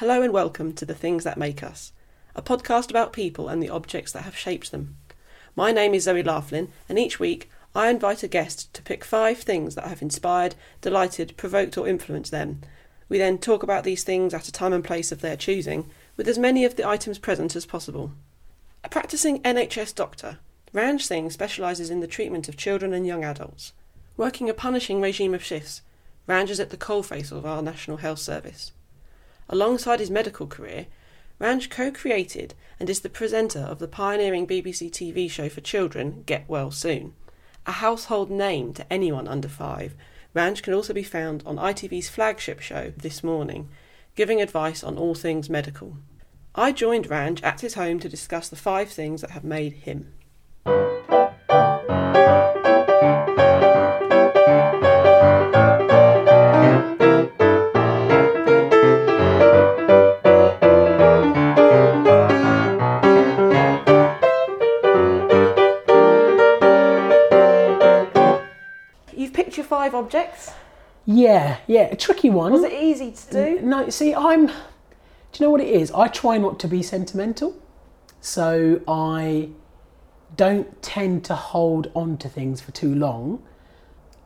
Hello 0.00 0.20
and 0.20 0.30
welcome 0.30 0.74
to 0.74 0.84
The 0.84 0.94
Things 0.94 1.24
That 1.24 1.38
Make 1.38 1.62
Us, 1.62 1.90
a 2.34 2.42
podcast 2.42 2.90
about 2.90 3.14
people 3.14 3.48
and 3.48 3.62
the 3.62 3.70
objects 3.70 4.12
that 4.12 4.24
have 4.24 4.36
shaped 4.36 4.70
them. 4.70 4.98
My 5.54 5.72
name 5.72 5.94
is 5.94 6.02
Zoe 6.02 6.22
Laughlin, 6.22 6.70
and 6.86 6.98
each 6.98 7.18
week 7.18 7.48
I 7.74 7.88
invite 7.88 8.22
a 8.22 8.28
guest 8.28 8.74
to 8.74 8.82
pick 8.82 9.04
five 9.04 9.38
things 9.38 9.74
that 9.74 9.86
have 9.86 10.02
inspired, 10.02 10.54
delighted, 10.82 11.38
provoked, 11.38 11.78
or 11.78 11.88
influenced 11.88 12.30
them. 12.30 12.60
We 13.08 13.16
then 13.16 13.38
talk 13.38 13.62
about 13.62 13.84
these 13.84 14.04
things 14.04 14.34
at 14.34 14.46
a 14.46 14.52
time 14.52 14.74
and 14.74 14.84
place 14.84 15.12
of 15.12 15.22
their 15.22 15.34
choosing, 15.34 15.88
with 16.18 16.28
as 16.28 16.38
many 16.38 16.66
of 16.66 16.76
the 16.76 16.86
items 16.86 17.18
present 17.18 17.56
as 17.56 17.64
possible. 17.64 18.12
A 18.84 18.90
practicing 18.90 19.42
NHS 19.44 19.94
doctor, 19.94 20.40
Ranj 20.74 21.00
Singh 21.00 21.30
specialises 21.30 21.88
in 21.88 22.00
the 22.00 22.06
treatment 22.06 22.50
of 22.50 22.58
children 22.58 22.92
and 22.92 23.06
young 23.06 23.24
adults. 23.24 23.72
Working 24.18 24.50
a 24.50 24.52
punishing 24.52 25.00
regime 25.00 25.32
of 25.32 25.42
shifts, 25.42 25.80
Ranj 26.28 26.50
is 26.50 26.60
at 26.60 26.68
the 26.68 26.76
coalface 26.76 27.32
of 27.32 27.46
our 27.46 27.62
National 27.62 27.96
Health 27.96 28.18
Service. 28.18 28.72
Alongside 29.48 30.00
his 30.00 30.10
medical 30.10 30.46
career, 30.46 30.86
Ranj 31.40 31.70
co 31.70 31.90
created 31.90 32.54
and 32.80 32.90
is 32.90 33.00
the 33.00 33.08
presenter 33.08 33.60
of 33.60 33.78
the 33.78 33.88
pioneering 33.88 34.46
BBC 34.46 34.90
TV 34.90 35.30
show 35.30 35.48
for 35.48 35.60
children 35.60 36.22
Get 36.26 36.48
Well 36.48 36.70
Soon. 36.70 37.14
A 37.66 37.72
household 37.72 38.30
name 38.30 38.72
to 38.74 38.92
anyone 38.92 39.28
under 39.28 39.48
five, 39.48 39.94
Ranj 40.34 40.62
can 40.62 40.74
also 40.74 40.92
be 40.92 41.02
found 41.02 41.42
on 41.46 41.56
ITV's 41.56 42.08
flagship 42.08 42.60
show 42.60 42.92
This 42.96 43.22
Morning, 43.22 43.68
giving 44.14 44.40
advice 44.40 44.82
on 44.82 44.98
all 44.98 45.14
things 45.14 45.48
medical. 45.48 45.96
I 46.54 46.72
joined 46.72 47.08
Ranj 47.08 47.42
at 47.42 47.60
his 47.60 47.74
home 47.74 48.00
to 48.00 48.08
discuss 48.08 48.48
the 48.48 48.56
five 48.56 48.90
things 48.90 49.20
that 49.20 49.30
have 49.30 49.44
made 49.44 49.72
him. 49.74 50.12
Objects. 69.96 70.52
Yeah, 71.04 71.58
yeah, 71.66 71.82
a 71.92 71.96
tricky 71.96 72.30
one. 72.30 72.52
Was 72.52 72.64
it 72.64 72.72
easy 72.72 73.12
to 73.12 73.30
do? 73.32 73.60
No, 73.62 73.88
see, 73.90 74.14
I'm. 74.14 74.46
Do 74.46 74.52
you 75.42 75.46
know 75.46 75.50
what 75.50 75.60
it 75.60 75.68
is? 75.68 75.90
I 75.92 76.08
try 76.08 76.38
not 76.38 76.58
to 76.60 76.68
be 76.68 76.82
sentimental, 76.82 77.54
so 78.20 78.80
I 78.88 79.50
don't 80.34 80.82
tend 80.82 81.24
to 81.26 81.34
hold 81.34 81.90
on 81.94 82.16
to 82.18 82.28
things 82.28 82.60
for 82.60 82.72
too 82.72 82.94
long. 82.94 83.42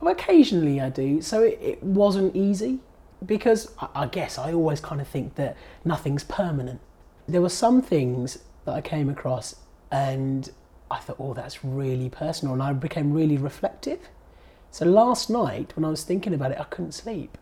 Occasionally, 0.00 0.80
I 0.80 0.88
do. 0.88 1.20
So 1.20 1.42
it, 1.42 1.58
it 1.60 1.82
wasn't 1.82 2.34
easy 2.34 2.78
because 3.26 3.72
I, 3.78 3.88
I 3.94 4.06
guess 4.06 4.38
I 4.38 4.52
always 4.52 4.80
kind 4.80 5.00
of 5.00 5.08
think 5.08 5.34
that 5.34 5.56
nothing's 5.84 6.24
permanent. 6.24 6.80
There 7.28 7.42
were 7.42 7.50
some 7.50 7.82
things 7.82 8.38
that 8.64 8.72
I 8.72 8.80
came 8.80 9.10
across, 9.10 9.56
and 9.90 10.50
I 10.90 10.98
thought, 10.98 11.16
oh, 11.18 11.34
that's 11.34 11.62
really 11.62 12.08
personal, 12.08 12.54
and 12.54 12.62
I 12.62 12.72
became 12.72 13.12
really 13.12 13.36
reflective. 13.36 14.08
So 14.70 14.84
last 14.86 15.28
night, 15.28 15.72
when 15.74 15.84
I 15.84 15.90
was 15.90 16.04
thinking 16.04 16.32
about 16.32 16.52
it, 16.52 16.60
I 16.60 16.64
couldn't 16.64 16.92
sleep. 16.92 17.36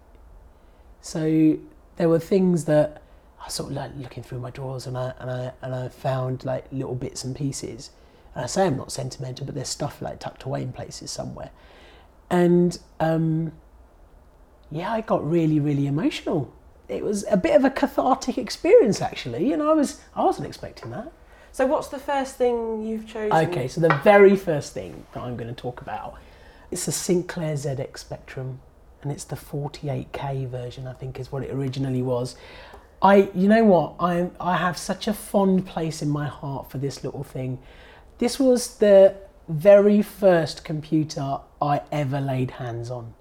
So 1.01 1.59
there 1.97 2.09
were 2.09 2.19
things 2.19 2.65
that 2.65 3.03
I 3.45 3.49
sort 3.49 3.71
of 3.71 3.77
like 3.77 3.93
looking 3.97 4.23
through 4.23 4.41
my 4.41 4.51
drawers, 4.51 4.87
and 4.87 4.97
I 4.97 5.13
and 5.19 5.31
I 5.31 5.53
and 5.63 5.75
I 5.75 5.89
found 5.89 6.45
like 6.45 6.67
little 6.73 6.95
bits 6.95 7.25
and 7.25 7.37
pieces. 7.37 7.91
And 8.35 8.45
I 8.45 8.47
say 8.47 8.67
I'm 8.67 8.77
not 8.77 8.93
sentimental, 8.93 9.47
but 9.47 9.55
there's 9.55 9.69
stuff 9.69 10.01
like 10.01 10.21
tucked 10.21 10.45
away 10.45 10.63
in 10.63 10.73
places 10.73 11.11
somewhere. 11.11 11.51
And 12.31 12.79
um, 13.01 13.53
yeah, 14.71 14.93
I 14.93 15.01
got 15.01 15.29
really, 15.29 15.61
really 15.61 15.87
emotional. 15.87 16.53
It 16.89 17.05
was 17.05 17.25
a 17.31 17.37
bit 17.37 17.55
of 17.55 17.65
a 17.65 17.71
cathartic 17.71 18.39
experience, 18.39 19.03
actually, 19.03 19.53
and 19.53 19.63
I 19.63 19.75
was 19.75 20.01
I 20.17 20.25
wasn't 20.25 20.47
expecting 20.47 20.91
that. 20.91 21.13
So, 21.53 21.67
what's 21.67 21.89
the 21.89 21.99
first 21.99 22.37
thing 22.37 22.87
you've 22.87 23.07
chosen? 23.07 23.33
Okay, 23.33 23.69
so 23.69 23.81
the 23.81 23.95
very 24.03 24.37
first 24.37 24.73
thing 24.73 25.05
that 25.13 25.23
I'm 25.23 25.37
going 25.37 25.55
to 25.55 25.61
talk 25.61 25.81
about 25.81 26.19
it's 26.71 26.89
a 26.89 26.93
Sinclair 26.93 27.55
ZX 27.55 27.99
Spectrum, 27.99 28.61
and 29.03 29.13
it's 29.13 29.25
the 29.25 29.37
48K 29.37 30.49
version. 30.49 30.87
I 30.87 30.93
think 30.93 31.19
is 31.19 31.33
what 31.33 31.43
it 31.43 31.51
originally 31.51 32.03
was. 32.03 32.37
I, 33.01 33.31
you 33.35 33.49
know 33.49 33.65
what, 33.65 33.95
I 34.01 34.31
I 34.41 34.57
have 34.57 34.77
such 34.77 35.07
a 35.07 35.15
fond 35.15 35.67
place 35.67 36.03
in 36.03 36.09
my 36.09 36.27
heart 36.27 36.71
for 36.71 36.79
this 36.79 37.05
little 37.05 37.23
thing. 37.23 37.59
This 38.19 38.41
was 38.41 38.79
the 38.79 39.15
very 39.49 40.03
first 40.03 40.65
computer 40.65 41.39
I 41.63 41.83
ever 41.93 42.21
laid 42.21 42.53
hands 42.53 42.91
on, 42.91 43.15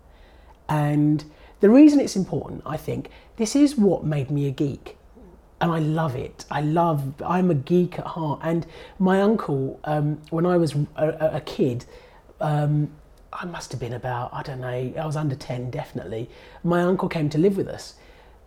and 0.68 1.24
the 1.60 1.70
reason 1.70 2.00
it's 2.00 2.16
important, 2.16 2.64
I 2.66 2.78
think, 2.78 3.10
this 3.38 3.56
is 3.56 3.76
what 3.76 4.04
made 4.04 4.30
me 4.30 4.48
a 4.48 4.52
geek 4.52 4.98
and 5.60 5.72
I 5.72 5.80
love 5.80 6.16
it. 6.16 6.46
I 6.52 6.62
love. 6.62 7.22
I'm 7.26 7.50
a 7.50 7.56
geek 7.56 7.98
at 8.00 8.06
heart. 8.06 8.42
And 8.44 8.66
my 9.00 9.22
uncle, 9.22 9.80
um, 9.86 10.22
when 10.30 10.46
I 10.46 10.58
was 10.58 10.76
a, 10.96 11.08
a 11.34 11.42
kid, 11.42 11.86
um, 12.40 12.92
I 13.40 13.46
must 13.46 13.72
have 13.72 13.80
been 13.80 13.94
about 13.94 14.34
I 14.34 14.42
don't 14.42 14.62
know. 14.62 14.68
I 14.68 15.06
was 15.06 15.16
under 15.16 15.36
ten, 15.36 15.70
definitely. 15.70 16.30
My 16.64 16.82
uncle 16.82 17.08
came 17.08 17.30
to 17.30 17.38
live 17.38 17.56
with 17.56 17.68
us, 17.68 17.96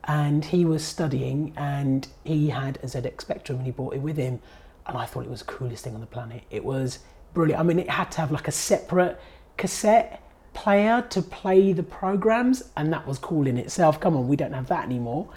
and 0.04 0.44
he 0.44 0.64
was 0.64 0.84
studying, 0.84 1.52
and 1.56 2.08
he 2.24 2.48
had 2.48 2.78
a 2.82 2.86
ZX 2.86 3.20
Spectrum, 3.20 3.58
and 3.58 3.66
he 3.66 3.72
brought 3.72 3.94
it 3.94 4.02
with 4.02 4.16
him, 4.16 4.40
and 4.86 4.96
I 4.98 5.06
thought 5.06 5.24
it 5.24 5.30
was 5.30 5.40
the 5.40 5.52
coolest 5.52 5.84
thing 5.84 5.94
on 5.94 6.00
the 6.00 6.06
planet. 6.06 6.42
It 6.50 6.64
was 6.64 6.98
brilliant. 7.34 7.60
I 7.60 7.62
mean, 7.62 7.78
it 7.78 7.88
had 7.88 8.10
to 8.12 8.20
have 8.20 8.32
like 8.32 8.48
a 8.48 8.52
separate 8.52 9.20
cassette 9.56 10.22
player 10.54 11.06
to 11.10 11.22
play 11.22 11.72
the 11.72 11.84
programs, 11.84 12.64
and 12.76 12.92
that 12.92 13.06
was 13.06 13.18
cool 13.18 13.46
in 13.46 13.58
itself. 13.58 14.00
Come 14.00 14.16
on, 14.16 14.26
we 14.26 14.34
don't 14.34 14.52
have 14.52 14.66
that 14.68 14.84
anymore. 14.84 15.28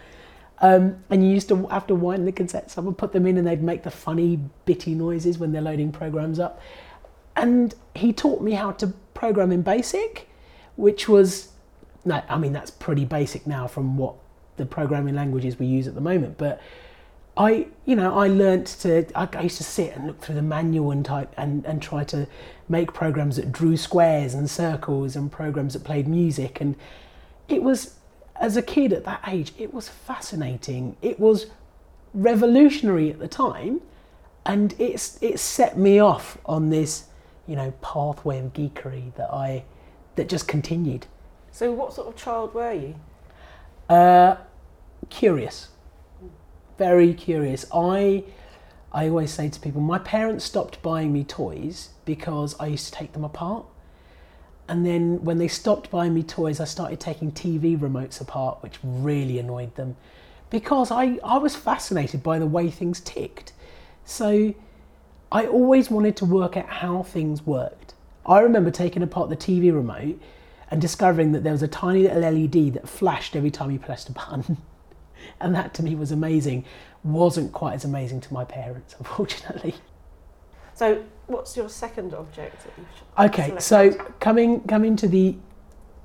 Um, 0.62 1.03
and 1.09 1.24
you 1.24 1.30
used 1.30 1.50
to 1.50 1.68
have 1.68 1.85
to 1.88 1.96
wind 1.96 2.25
the 2.25 2.31
cassettes 2.31 2.78
up 2.78 2.85
and 2.85 2.97
put 2.97 3.12
them 3.12 3.28
in, 3.28 3.38
and 3.38 3.46
they'd 3.46 3.62
make 3.62 3.84
the 3.84 3.91
funny 3.91 4.40
bitty 4.66 4.96
noises 4.96 5.38
when 5.38 5.52
they're 5.52 5.62
loading 5.62 5.91
programs 5.91 6.40
up. 6.40 6.59
And 7.35 7.75
he 7.94 8.14
taught 8.14 8.41
me 8.41 8.53
how 8.53 8.72
to 8.74 8.94
program 9.23 9.53
in 9.53 9.61
BASIC, 9.61 10.28
which 10.75 11.07
was, 11.07 11.50
no, 12.03 12.22
I 12.28 12.38
mean 12.38 12.51
that's 12.51 12.72
pretty 12.72 13.06
basic 13.06 13.47
now 13.47 13.67
from 13.67 13.97
what 13.97 14.16
the 14.57 14.66
programming 14.66 15.16
languages 15.16 15.57
we 15.57 15.66
use 15.66 15.88
at 15.88 15.95
the 15.95 16.01
moment. 16.01 16.38
But 16.38 16.61
I, 17.38 17.67
you 17.85 17.95
know, 17.95 18.19
I 18.19 18.28
learnt 18.28 18.67
to. 18.81 19.06
I, 19.16 19.41
used 19.41 19.57
to 19.57 19.63
sit 19.63 19.95
and 19.95 20.07
look 20.07 20.19
through 20.19 20.35
the 20.35 20.41
manual 20.41 20.91
and 20.91 21.06
type 21.06 21.34
and, 21.38 21.66
and 21.66 21.81
try 21.81 22.03
to 22.03 22.28
make 22.67 22.94
programs 22.94 23.38
that 23.38 23.51
drew 23.51 23.78
squares 23.78 24.34
and 24.34 24.50
circles 24.50 25.16
and 25.16 25.31
programs 25.31 25.72
that 25.73 25.85
played 25.85 26.05
music. 26.07 26.59
And 26.59 26.75
it 27.47 27.63
was, 27.63 27.95
as 28.35 28.57
a 28.57 28.61
kid 28.61 28.91
at 28.91 29.05
that 29.05 29.22
age, 29.25 29.53
it 29.57 29.73
was 29.73 29.88
fascinating. 29.88 30.97
It 31.01 31.17
was 31.17 31.47
revolutionary 32.13 33.09
at 33.09 33.19
the 33.19 33.29
time, 33.29 33.79
and 34.45 34.75
it's 34.78 35.17
it 35.22 35.40
set 35.40 35.78
me 35.78 35.97
off 35.97 36.38
on 36.45 36.69
this, 36.72 37.05
you 37.48 37.56
know, 37.56 37.72
pathway 37.81 38.40
of 38.40 38.54
geekery 38.54 39.14
that 39.16 39.34
I 39.34 39.64
that 40.16 40.30
just 40.30 40.48
continued. 40.48 41.08
So, 41.52 41.72
what 41.72 41.94
sort 41.94 42.08
of 42.08 42.16
child 42.16 42.54
were 42.54 42.74
you? 42.74 42.96
Uh, 43.90 44.38
curious, 45.09 45.70
very 46.78 47.14
curious. 47.14 47.66
I 47.74 48.24
I 48.92 49.09
always 49.09 49.32
say 49.32 49.50
to 49.50 49.59
people, 49.59 49.82
my 49.82 49.98
parents 49.98 50.46
stopped 50.46 50.82
buying 50.82 51.12
me 51.12 51.24
toys 51.24 51.90
because 52.06 52.56
I 52.59 52.68
used 52.68 52.86
to 52.86 52.92
take 52.92 53.14
them 53.14 53.24
apart. 53.24 53.66
And 54.68 54.86
then 54.86 55.24
when 55.24 55.40
they 55.40 55.48
stopped 55.48 55.90
buying 55.90 56.14
me 56.14 56.24
toys, 56.24 56.59
I 56.59 56.66
started 56.66 57.00
taking 57.00 57.32
TV 57.32 57.78
remotes 57.78 58.22
apart, 58.22 58.62
which 58.62 58.80
really 58.84 59.40
annoyed 59.40 59.76
them 59.76 59.98
because 60.50 60.92
I, 60.92 61.20
I 61.24 61.40
was 61.40 61.56
fascinated 61.56 62.22
by 62.22 62.38
the 62.38 62.46
way 62.46 62.70
things 62.70 63.02
ticked. 63.02 63.53
So 64.06 64.53
I 65.34 65.48
always 65.48 65.90
wanted 65.90 66.16
to 66.18 66.26
work 66.26 66.56
out 66.56 66.70
how 66.70 67.02
things 67.02 67.44
worked. 67.44 67.96
I 68.24 68.40
remember 68.42 68.70
taking 68.70 69.02
apart 69.02 69.32
the 69.32 69.36
TV 69.36 69.74
remote 69.74 70.22
and 70.70 70.80
discovering 70.80 71.32
that 71.32 71.44
there 71.44 71.52
was 71.52 71.64
a 71.64 71.68
tiny 71.68 72.04
little 72.04 72.22
LED 72.22 72.76
that 72.76 72.88
flashed 72.88 73.36
every 73.36 73.50
time 73.50 73.72
you 73.72 73.80
pressed 73.80 74.10
a 74.10 74.12
button. 74.12 74.58
and 75.42 75.56
that 75.56 75.74
to 75.74 75.84
me 75.84 75.96
was 75.96 76.12
amazing. 76.12 76.66
Wasn't 77.03 77.52
quite 77.52 77.74
as 77.74 77.84
amazing 77.84 78.22
to 78.22 78.34
my 78.34 78.46
parents, 78.46 78.96
unfortunately. 79.00 79.74
So, 80.76 81.03
what's 81.28 81.58
your 81.58 81.70
second 81.70 82.14
object 82.14 82.68
Okay, 83.20 83.53
so 83.59 83.91
coming 84.20 84.62
coming 84.62 84.96
to 84.97 85.08
the 85.08 85.36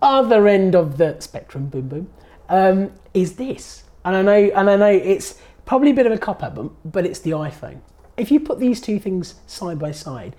other 0.00 0.46
end 0.46 0.74
of 0.74 0.96
the 0.96 1.18
spectrum, 1.20 1.66
boom 1.68 1.88
boom, 1.88 2.10
um, 2.48 2.92
is 3.14 3.36
this, 3.36 3.84
and 4.04 4.14
I 4.16 4.22
know 4.22 4.50
and 4.54 4.70
I 4.70 4.76
know 4.76 4.90
it's 4.90 5.40
probably 5.64 5.90
a 5.90 5.94
bit 5.94 6.06
of 6.06 6.12
a 6.12 6.18
cop 6.18 6.42
out, 6.42 6.54
but, 6.54 6.92
but 6.92 7.06
it's 7.06 7.20
the 7.20 7.30
iPhone. 7.30 7.80
If 8.18 8.32
you 8.32 8.40
put 8.40 8.58
these 8.58 8.80
two 8.80 8.98
things 8.98 9.36
side 9.46 9.78
by 9.78 9.92
side, 9.92 10.34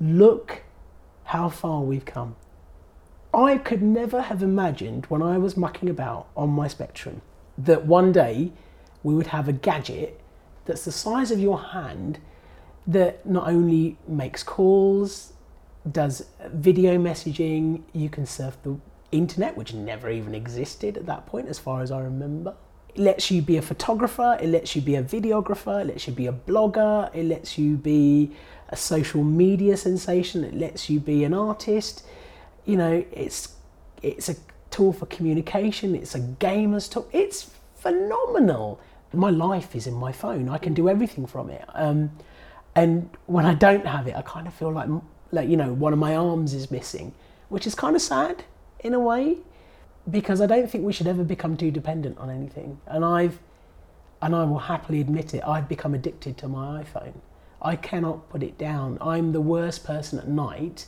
look 0.00 0.62
how 1.24 1.48
far 1.48 1.82
we've 1.82 2.04
come. 2.04 2.36
I 3.34 3.58
could 3.58 3.82
never 3.82 4.22
have 4.22 4.42
imagined 4.42 5.06
when 5.06 5.22
I 5.22 5.36
was 5.36 5.56
mucking 5.56 5.90
about 5.90 6.28
on 6.36 6.50
my 6.50 6.68
Spectrum 6.68 7.20
that 7.58 7.84
one 7.84 8.12
day 8.12 8.52
we 9.02 9.14
would 9.14 9.26
have 9.28 9.48
a 9.48 9.52
gadget 9.52 10.20
that's 10.66 10.84
the 10.84 10.92
size 10.92 11.30
of 11.30 11.40
your 11.40 11.58
hand 11.58 12.20
that 12.86 13.26
not 13.26 13.48
only 13.48 13.98
makes 14.06 14.42
calls, 14.44 15.32
does 15.90 16.26
video 16.46 16.96
messaging, 16.96 17.82
you 17.92 18.08
can 18.08 18.24
surf 18.24 18.56
the 18.62 18.78
internet, 19.10 19.56
which 19.56 19.74
never 19.74 20.10
even 20.10 20.34
existed 20.34 20.96
at 20.96 21.06
that 21.06 21.26
point, 21.26 21.48
as 21.48 21.58
far 21.58 21.82
as 21.82 21.90
I 21.90 22.00
remember. 22.00 22.54
It 22.96 23.02
lets 23.02 23.30
you 23.30 23.42
be 23.42 23.58
a 23.58 23.62
photographer, 23.62 24.38
it 24.40 24.48
lets 24.48 24.74
you 24.74 24.80
be 24.80 24.94
a 24.94 25.02
videographer, 25.02 25.82
it 25.82 25.88
lets 25.88 26.06
you 26.06 26.14
be 26.14 26.26
a 26.26 26.32
blogger, 26.32 27.14
it 27.14 27.24
lets 27.24 27.58
you 27.58 27.76
be 27.76 28.32
a 28.70 28.76
social 28.76 29.22
media 29.22 29.76
sensation, 29.76 30.42
it 30.44 30.54
lets 30.54 30.88
you 30.88 30.98
be 30.98 31.22
an 31.24 31.34
artist. 31.34 32.04
You 32.64 32.78
know, 32.78 33.04
it's 33.12 33.54
it's 34.02 34.30
a 34.30 34.36
tool 34.70 34.94
for 34.94 35.04
communication, 35.06 35.94
it's 35.94 36.14
a 36.14 36.20
gamer's 36.20 36.88
tool. 36.88 37.06
It's 37.12 37.50
phenomenal. 37.74 38.80
My 39.12 39.30
life 39.30 39.76
is 39.76 39.86
in 39.86 39.94
my 39.94 40.12
phone. 40.12 40.48
I 40.48 40.56
can 40.56 40.72
do 40.72 40.88
everything 40.88 41.26
from 41.26 41.50
it. 41.50 41.64
Um, 41.74 42.10
and 42.74 43.10
when 43.26 43.44
I 43.44 43.54
don't 43.54 43.86
have 43.86 44.06
it, 44.08 44.16
I 44.16 44.22
kind 44.22 44.46
of 44.46 44.54
feel 44.54 44.72
like 44.72 44.88
like 45.32 45.50
you 45.50 45.58
know 45.58 45.74
one 45.74 45.92
of 45.92 45.98
my 45.98 46.16
arms 46.16 46.54
is 46.54 46.70
missing, 46.70 47.12
which 47.50 47.66
is 47.66 47.74
kind 47.74 47.94
of 47.94 48.00
sad 48.00 48.44
in 48.80 48.94
a 48.94 49.00
way 49.00 49.38
because 50.10 50.40
I 50.40 50.46
don't 50.46 50.70
think 50.70 50.84
we 50.84 50.92
should 50.92 51.06
ever 51.06 51.24
become 51.24 51.56
too 51.56 51.70
dependent 51.70 52.18
on 52.18 52.30
anything. 52.30 52.80
And 52.86 53.04
I've 53.04 53.38
and 54.22 54.34
I 54.34 54.44
will 54.44 54.60
happily 54.60 55.00
admit 55.00 55.34
it, 55.34 55.42
I've 55.46 55.68
become 55.68 55.94
addicted 55.94 56.38
to 56.38 56.48
my 56.48 56.82
iPhone. 56.82 57.14
I 57.60 57.76
cannot 57.76 58.28
put 58.30 58.42
it 58.42 58.56
down. 58.56 58.98
I'm 59.00 59.32
the 59.32 59.40
worst 59.40 59.84
person 59.84 60.18
at 60.18 60.26
night 60.26 60.86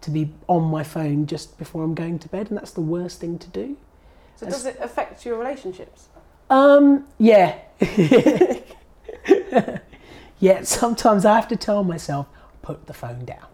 to 0.00 0.10
be 0.10 0.32
on 0.48 0.64
my 0.64 0.82
phone 0.82 1.26
just 1.26 1.56
before 1.56 1.84
I'm 1.84 1.94
going 1.94 2.18
to 2.18 2.28
bed, 2.28 2.48
and 2.48 2.58
that's 2.58 2.72
the 2.72 2.80
worst 2.80 3.20
thing 3.20 3.38
to 3.38 3.48
do. 3.48 3.76
So 4.36 4.46
does 4.46 4.66
it 4.66 4.76
affect 4.80 5.24
your 5.24 5.38
relationships? 5.38 6.08
Um, 6.50 7.06
yeah. 7.18 7.58
yeah, 10.40 10.62
sometimes 10.62 11.24
I 11.24 11.36
have 11.36 11.48
to 11.48 11.56
tell 11.56 11.84
myself, 11.84 12.26
put 12.62 12.86
the 12.86 12.92
phone 12.92 13.24
down. 13.24 13.46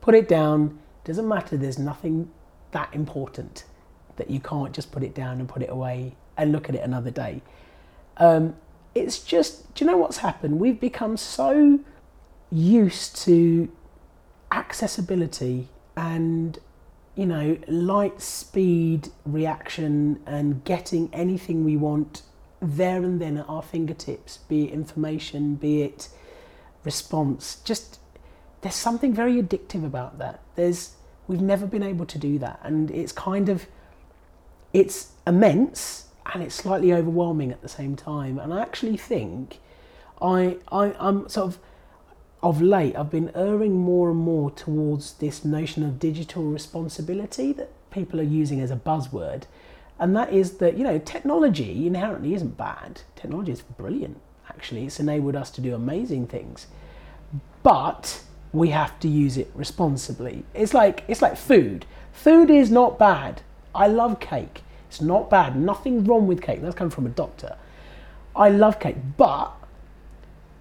Put 0.00 0.14
it 0.14 0.26
down. 0.28 0.78
Doesn't 1.04 1.28
matter, 1.28 1.56
there's 1.56 1.78
nothing 1.78 2.30
that 2.72 2.88
important 2.92 3.64
that 4.18 4.30
you 4.30 4.40
can't 4.40 4.72
just 4.72 4.92
put 4.92 5.02
it 5.02 5.14
down 5.14 5.40
and 5.40 5.48
put 5.48 5.62
it 5.62 5.70
away 5.70 6.14
and 6.36 6.52
look 6.52 6.68
at 6.68 6.74
it 6.74 6.82
another 6.82 7.10
day. 7.10 7.40
Um, 8.18 8.54
it's 8.94 9.18
just, 9.18 9.74
do 9.74 9.84
you 9.84 9.90
know 9.90 9.96
what's 9.96 10.18
happened? 10.18 10.58
We've 10.58 10.78
become 10.78 11.16
so 11.16 11.80
used 12.50 13.16
to 13.24 13.70
accessibility 14.50 15.68
and 15.96 16.58
you 17.14 17.26
know 17.26 17.58
light 17.66 18.20
speed 18.20 19.08
reaction 19.26 20.20
and 20.24 20.64
getting 20.64 21.10
anything 21.12 21.64
we 21.64 21.76
want 21.76 22.22
there 22.62 23.02
and 23.02 23.20
then 23.20 23.36
at 23.36 23.48
our 23.48 23.62
fingertips 23.62 24.38
be 24.48 24.64
it 24.64 24.70
information 24.70 25.54
be 25.56 25.82
it 25.82 26.08
response 26.84 27.60
just 27.64 27.98
there's 28.62 28.74
something 28.74 29.12
very 29.12 29.34
addictive 29.42 29.84
about 29.84 30.18
that 30.18 30.40
there's 30.54 30.92
we've 31.26 31.42
never 31.42 31.66
been 31.66 31.82
able 31.82 32.06
to 32.06 32.18
do 32.18 32.38
that 32.38 32.58
and 32.62 32.90
it's 32.90 33.12
kind 33.12 33.48
of 33.48 33.66
it's 34.72 35.12
immense 35.26 36.06
and 36.32 36.42
it's 36.42 36.54
slightly 36.54 36.92
overwhelming 36.92 37.50
at 37.50 37.62
the 37.62 37.68
same 37.68 37.96
time 37.96 38.38
and 38.38 38.52
i 38.52 38.60
actually 38.60 38.96
think 38.96 39.58
i, 40.20 40.56
I 40.70 40.94
i'm 40.98 41.28
sort 41.28 41.48
of 41.48 41.58
of 42.42 42.62
late, 42.62 42.96
I've 42.96 43.10
been 43.10 43.32
erring 43.34 43.76
more 43.78 44.10
and 44.10 44.18
more 44.18 44.50
towards 44.50 45.14
this 45.14 45.44
notion 45.44 45.82
of 45.82 45.98
digital 45.98 46.44
responsibility 46.44 47.52
that 47.52 47.70
people 47.90 48.20
are 48.20 48.24
using 48.24 48.60
as 48.60 48.70
a 48.70 48.76
buzzword. 48.76 49.44
And 49.98 50.14
that 50.16 50.32
is 50.32 50.58
that, 50.58 50.76
you 50.78 50.84
know, 50.84 50.98
technology 50.98 51.86
inherently 51.86 52.34
isn't 52.34 52.56
bad. 52.56 53.02
Technology 53.16 53.52
is 53.52 53.62
brilliant, 53.62 54.20
actually. 54.48 54.86
It's 54.86 55.00
enabled 55.00 55.34
us 55.34 55.50
to 55.52 55.60
do 55.60 55.74
amazing 55.74 56.28
things. 56.28 56.68
But 57.64 58.22
we 58.52 58.68
have 58.68 58.98
to 59.00 59.08
use 59.08 59.36
it 59.36 59.50
responsibly. 59.54 60.44
It's 60.54 60.72
like 60.72 61.04
it's 61.08 61.20
like 61.20 61.36
food. 61.36 61.84
Food 62.12 62.48
is 62.48 62.70
not 62.70 62.98
bad. 62.98 63.42
I 63.78 63.86
love 63.86 64.18
cake. 64.18 64.62
It's 64.88 65.00
not 65.00 65.30
bad. 65.30 65.56
Nothing 65.56 66.04
wrong 66.04 66.26
with 66.26 66.42
cake. 66.42 66.60
That's 66.60 66.74
coming 66.74 66.90
from 66.90 67.06
a 67.06 67.10
doctor. 67.10 67.56
I 68.34 68.48
love 68.48 68.80
cake, 68.80 68.96
but 69.16 69.52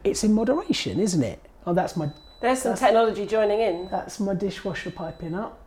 it's 0.03 0.23
in 0.23 0.33
moderation, 0.33 0.99
isn't 0.99 1.23
it? 1.23 1.43
Oh, 1.65 1.73
that's 1.73 1.97
my. 1.97 2.11
There's 2.41 2.61
some 2.61 2.75
technology 2.75 3.25
joining 3.25 3.59
in. 3.59 3.87
That's 3.89 4.19
my 4.19 4.35
dishwasher 4.35 4.91
piping 4.91 5.33
up. 5.33 5.59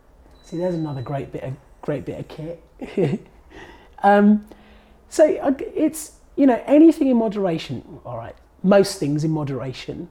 See, 0.43 0.57
there's 0.57 0.75
another 0.75 1.01
great 1.01 1.33
bit 1.33 1.43
of 1.43 1.53
great 1.81 2.05
bit 2.05 2.19
of 2.19 2.27
kit. 2.29 3.27
um, 4.03 4.47
so 5.09 5.55
it's 5.75 6.13
you 6.37 6.45
know 6.45 6.63
anything 6.65 7.09
in 7.09 7.17
moderation. 7.17 7.99
All 8.05 8.17
right, 8.17 8.35
most 8.63 8.97
things 8.97 9.25
in 9.25 9.31
moderation 9.31 10.07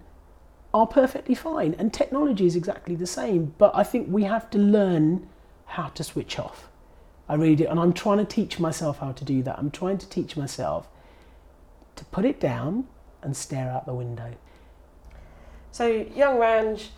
are 0.74 0.86
perfectly 0.86 1.34
fine, 1.34 1.74
and 1.78 1.92
technology 1.92 2.44
is 2.44 2.54
exactly 2.54 2.94
the 2.94 3.06
same. 3.06 3.54
But 3.56 3.74
I 3.74 3.82
think 3.82 4.08
we 4.10 4.24
have 4.24 4.50
to 4.50 4.58
learn 4.58 5.26
how 5.64 5.88
to 5.88 6.04
switch 6.04 6.38
off. 6.38 6.69
I 7.30 7.34
really 7.34 7.54
do, 7.54 7.68
and 7.68 7.78
I'm 7.78 7.92
trying 7.92 8.18
to 8.18 8.24
teach 8.24 8.58
myself 8.58 8.98
how 8.98 9.12
to 9.12 9.24
do 9.24 9.40
that. 9.44 9.56
I'm 9.56 9.70
trying 9.70 9.98
to 9.98 10.08
teach 10.08 10.36
myself 10.36 10.88
to 11.94 12.04
put 12.06 12.24
it 12.24 12.40
down 12.40 12.88
and 13.22 13.36
stare 13.36 13.70
out 13.70 13.86
the 13.86 13.94
window. 13.94 14.32
So 15.70 15.86
young 15.86 16.38
Ranj, 16.38 16.88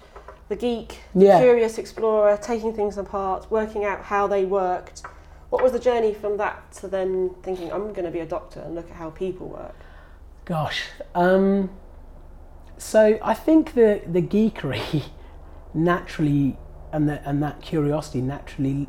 the 0.49 0.57
geek, 0.57 1.01
Yeah. 1.15 1.39
curious 1.39 1.77
explorer, 1.77 2.39
taking 2.41 2.73
things 2.73 2.97
apart, 2.97 3.51
working 3.51 3.85
out 3.85 4.05
how 4.05 4.27
they 4.27 4.47
worked. 4.47 5.03
What 5.51 5.63
was 5.63 5.73
the 5.73 5.79
journey 5.79 6.15
from 6.15 6.39
that 6.39 6.73
to 6.81 6.89
then 6.89 7.35
thinking 7.43 7.71
I'm 7.71 7.93
going 7.93 8.07
to 8.07 8.11
be 8.11 8.21
a 8.21 8.27
doctor 8.27 8.61
and 8.61 8.75
look 8.75 8.89
at 8.91 8.97
how 8.97 9.11
people 9.11 9.49
work? 9.49 9.77
Gosh. 10.47 10.85
Um, 11.15 11.69
so 12.79 13.19
I 13.23 13.35
think 13.35 13.75
the, 13.75 14.01
the 14.07 14.23
geekery 14.23 15.11
naturally 15.75 16.57
and, 16.91 17.07
the, 17.07 17.29
and 17.29 17.43
that 17.43 17.61
curiosity 17.61 18.23
naturally 18.23 18.89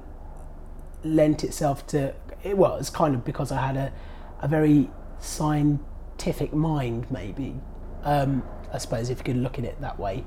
lent 1.04 1.44
itself 1.44 1.86
to, 1.88 2.14
it 2.44 2.58
was 2.58 2.90
kind 2.90 3.16
of 3.16 3.24
because 3.24 3.52
I 3.52 3.66
had 3.66 3.78
a, 3.78 3.94
a 4.42 4.48
very 4.48 4.90
scientific 5.20 6.54
mind, 6.54 7.10
maybe. 7.10 7.56
Um, 8.04 8.44
I 8.74 8.78
suppose 8.80 9.10
if 9.10 9.20
you 9.20 9.24
could 9.24 9.38
look 9.38 9.60
at 9.60 9.66
it 9.66 9.80
that 9.82 10.00
way. 10.00 10.26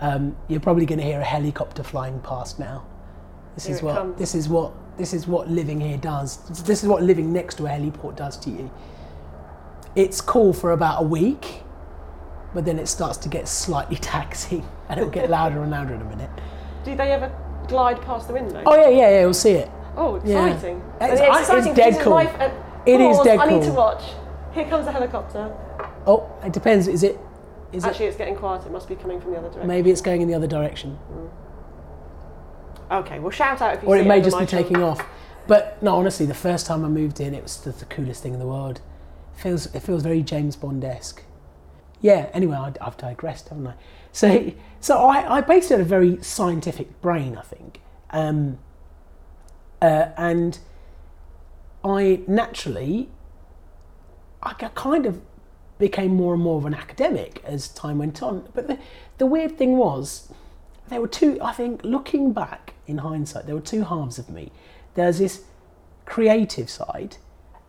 Um, 0.00 0.36
you're 0.46 0.60
probably 0.60 0.86
going 0.86 1.00
to 1.00 1.04
hear 1.04 1.20
a 1.20 1.24
helicopter 1.24 1.82
flying 1.82 2.20
past 2.20 2.58
now. 2.58 2.86
This 3.54 3.66
Here 3.66 3.76
is 3.76 3.82
what 3.82 3.96
comes. 3.96 4.18
this 4.18 4.34
is 4.36 4.48
what 4.48 4.72
this 4.96 5.12
is 5.12 5.26
what 5.26 5.48
living 5.48 5.80
here 5.80 5.96
does. 5.96 6.38
This 6.62 6.82
is 6.82 6.88
what 6.88 7.02
living 7.02 7.32
next 7.32 7.56
to 7.56 7.66
a 7.66 7.68
heliport 7.68 8.16
does 8.16 8.36
to 8.38 8.50
you. 8.50 8.70
It's 9.96 10.20
cool 10.20 10.52
for 10.52 10.70
about 10.72 11.02
a 11.02 11.04
week, 11.04 11.62
but 12.54 12.64
then 12.64 12.78
it 12.78 12.86
starts 12.86 13.18
to 13.18 13.28
get 13.28 13.48
slightly 13.48 13.96
taxing, 14.00 14.64
and 14.88 15.00
it'll 15.00 15.10
get 15.10 15.28
louder 15.28 15.60
and 15.62 15.72
louder 15.72 15.94
in 15.94 16.00
a 16.00 16.04
minute. 16.04 16.30
Do 16.84 16.94
they 16.94 17.10
ever 17.10 17.32
glide 17.66 18.00
past 18.02 18.28
the 18.28 18.34
window? 18.34 18.62
Oh 18.64 18.76
yeah, 18.76 18.88
yeah, 18.88 19.10
yeah. 19.10 19.20
You'll 19.22 19.34
see 19.34 19.52
it. 19.52 19.70
Oh, 19.98 20.20
Yeah. 20.24 20.46
exciting! 20.46 20.76
It's- 21.00 21.20
And 21.20 21.32
I- 21.32 21.40
exciting 21.40 21.66
it's 21.72 21.76
dead 21.76 21.98
cool. 22.02 22.12
life 22.12 22.34
and 22.38 22.52
It 22.86 23.00
is 23.00 23.18
dead 23.20 23.38
I 23.38 23.46
need 23.50 23.62
to 23.64 23.72
watch. 23.72 24.02
Here 24.52 24.64
comes 24.64 24.86
a 24.86 24.92
helicopter. 24.92 25.50
Oh, 26.06 26.24
it 26.44 26.52
depends. 26.52 26.86
Is 26.88 27.02
it? 27.02 27.18
Is 27.72 27.84
Actually, 27.84 28.06
it's 28.06 28.16
getting 28.16 28.36
quiet. 28.36 28.64
It 28.64 28.72
must 28.72 28.88
be 28.88 28.94
coming 28.94 29.20
from 29.20 29.32
the 29.32 29.38
other 29.38 29.48
direction. 29.48 29.68
Maybe 29.68 29.90
it's 29.90 30.00
going 30.00 30.22
in 30.22 30.28
the 30.28 30.34
other 30.34 30.46
direction, 30.46 30.98
Okay, 32.90 33.18
well, 33.18 33.30
shout 33.30 33.60
out 33.60 33.74
if 33.74 33.82
you 33.82 33.88
or 33.88 33.96
see 33.96 33.98
it 33.98 34.02
Or 34.02 34.04
it 34.04 34.08
may 34.08 34.22
just 34.22 34.38
be 34.38 34.46
taking 34.46 34.82
off. 34.82 35.04
But 35.46 35.82
no, 35.82 35.94
honestly, 35.96 36.24
the 36.24 36.32
first 36.34 36.66
time 36.66 36.84
I 36.84 36.88
moved 36.88 37.20
in, 37.20 37.34
it 37.34 37.42
was 37.42 37.58
the, 37.58 37.70
the 37.72 37.84
coolest 37.84 38.22
thing 38.22 38.32
in 38.32 38.38
the 38.38 38.46
world. 38.46 38.80
It 39.36 39.40
feels 39.40 39.66
it 39.74 39.80
feels 39.80 40.02
very 40.02 40.22
James 40.22 40.56
Bond 40.56 40.82
esque. 40.84 41.22
Yeah. 42.00 42.30
Anyway, 42.32 42.56
I, 42.56 42.72
I've 42.80 42.96
digressed, 42.96 43.48
haven't 43.50 43.66
I? 43.66 43.74
So 44.12 44.52
so 44.80 44.96
I, 45.04 45.36
I 45.36 45.40
basically 45.42 45.76
had 45.76 45.80
a 45.86 45.88
very 45.88 46.22
scientific 46.22 47.00
brain, 47.02 47.36
I 47.36 47.42
think, 47.42 47.80
um, 48.10 48.58
uh, 49.80 50.08
and 50.16 50.58
I 51.84 52.20
naturally 52.26 53.08
I 54.42 54.52
kind 54.52 55.06
of 55.06 55.20
became 55.78 56.14
more 56.14 56.34
and 56.34 56.42
more 56.42 56.58
of 56.58 56.64
an 56.64 56.74
academic 56.74 57.42
as 57.44 57.68
time 57.68 57.98
went 57.98 58.22
on. 58.22 58.48
But 58.54 58.66
the, 58.66 58.78
the 59.18 59.26
weird 59.26 59.56
thing 59.56 59.76
was, 59.76 60.32
there 60.88 61.00
were 61.00 61.08
two, 61.08 61.38
I 61.42 61.52
think, 61.52 61.82
looking 61.84 62.32
back 62.32 62.74
in 62.86 62.98
hindsight, 62.98 63.46
there 63.46 63.54
were 63.54 63.60
two 63.60 63.84
halves 63.84 64.18
of 64.18 64.28
me. 64.28 64.50
There's 64.94 65.18
this 65.18 65.44
creative 66.04 66.70
side, 66.70 67.16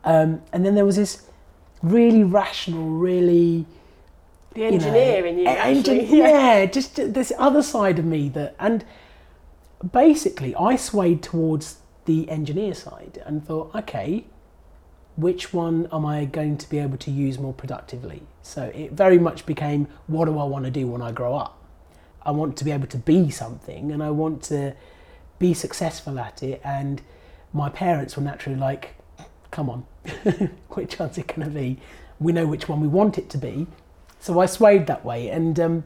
um, 0.04 0.42
and 0.54 0.66
then 0.66 0.76
there 0.76 0.86
was 0.86 0.96
this 0.96 1.28
really 1.84 2.24
rational, 2.24 2.90
really. 2.90 3.66
The 4.54 4.62
you 4.62 4.80
know, 4.80 4.94
in 5.26 5.40
you, 5.40 5.48
actually. 5.48 6.06
engin- 6.06 6.10
yeah, 6.18 6.66
just 6.66 6.96
this 6.96 7.32
other 7.38 7.62
side 7.62 8.00
of 8.00 8.06
me 8.06 8.30
that. 8.30 8.56
And 8.60 8.84
basically, 9.92 10.56
I 10.56 10.76
swayed 10.76 11.22
towards 11.22 11.78
the 12.10 12.28
engineer 12.28 12.74
side 12.74 13.22
and 13.28 13.46
thought, 13.46 13.70
okay, 13.76 14.26
which 15.16 15.54
one 15.54 15.88
am 15.94 16.08
I 16.08 16.26
going 16.26 16.58
to 16.58 16.68
be 16.68 16.80
able 16.80 16.98
to 16.98 17.12
use 17.12 17.38
more 17.38 17.54
productively? 17.54 18.24
So 18.42 18.64
it 18.74 18.94
very 18.94 19.20
much 19.20 19.46
became 19.46 19.88
what 20.08 20.26
do 20.26 20.40
I 20.40 20.44
want 20.46 20.66
to 20.66 20.72
do 20.72 20.88
when 20.88 21.04
I 21.04 21.12
grow 21.12 21.36
up? 21.36 21.64
I 22.24 22.32
want 22.32 22.58
to 22.58 22.66
be 22.66 22.72
able 22.72 22.88
to 22.88 22.98
be 22.98 23.30
something 23.30 23.92
and 23.92 24.02
I 24.02 24.10
want 24.10 24.42
to 24.46 24.74
be 25.38 25.54
successful 25.54 26.18
at 26.18 26.42
it. 26.42 26.62
And 26.64 27.04
my 27.54 27.70
parents 27.70 28.18
were 28.18 28.24
naturally 28.24 28.58
like, 28.58 28.96
come 29.52 29.70
on, 29.70 29.86
which 30.70 30.98
one's 30.98 31.20
it 31.20 31.28
going 31.28 31.42
to 31.42 31.54
be? 31.54 31.78
We 32.20 32.32
know 32.32 32.48
which 32.48 32.68
one 32.68 32.82
we 32.82 32.88
want 32.88 33.20
it 33.20 33.30
to 33.30 33.38
be. 33.38 33.68
So 34.20 34.40
I 34.40 34.48
swayed 34.48 34.88
that 34.88 35.06
way. 35.06 35.30
And 35.30 35.60
um, 35.60 35.84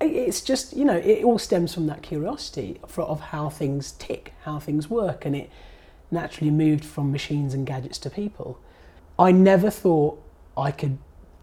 it's 0.00 0.40
just, 0.40 0.76
you 0.76 0.84
know, 0.84 0.96
it 0.96 1.24
all 1.24 1.38
stems 1.38 1.74
from 1.74 1.86
that 1.86 2.02
curiosity 2.02 2.80
for, 2.86 3.02
of 3.02 3.20
how 3.20 3.48
things 3.48 3.92
tick, 3.92 4.34
how 4.44 4.58
things 4.58 4.88
work. 4.88 5.24
And 5.24 5.34
it, 5.34 5.50
naturally 6.10 6.50
moved 6.50 6.84
from 6.84 7.12
machines 7.12 7.54
and 7.54 7.66
gadgets 7.66 7.98
to 7.98 8.10
people. 8.10 8.58
I 9.18 9.32
never 9.32 9.70
thought 9.70 10.22
I 10.56 10.70
could 10.70 10.98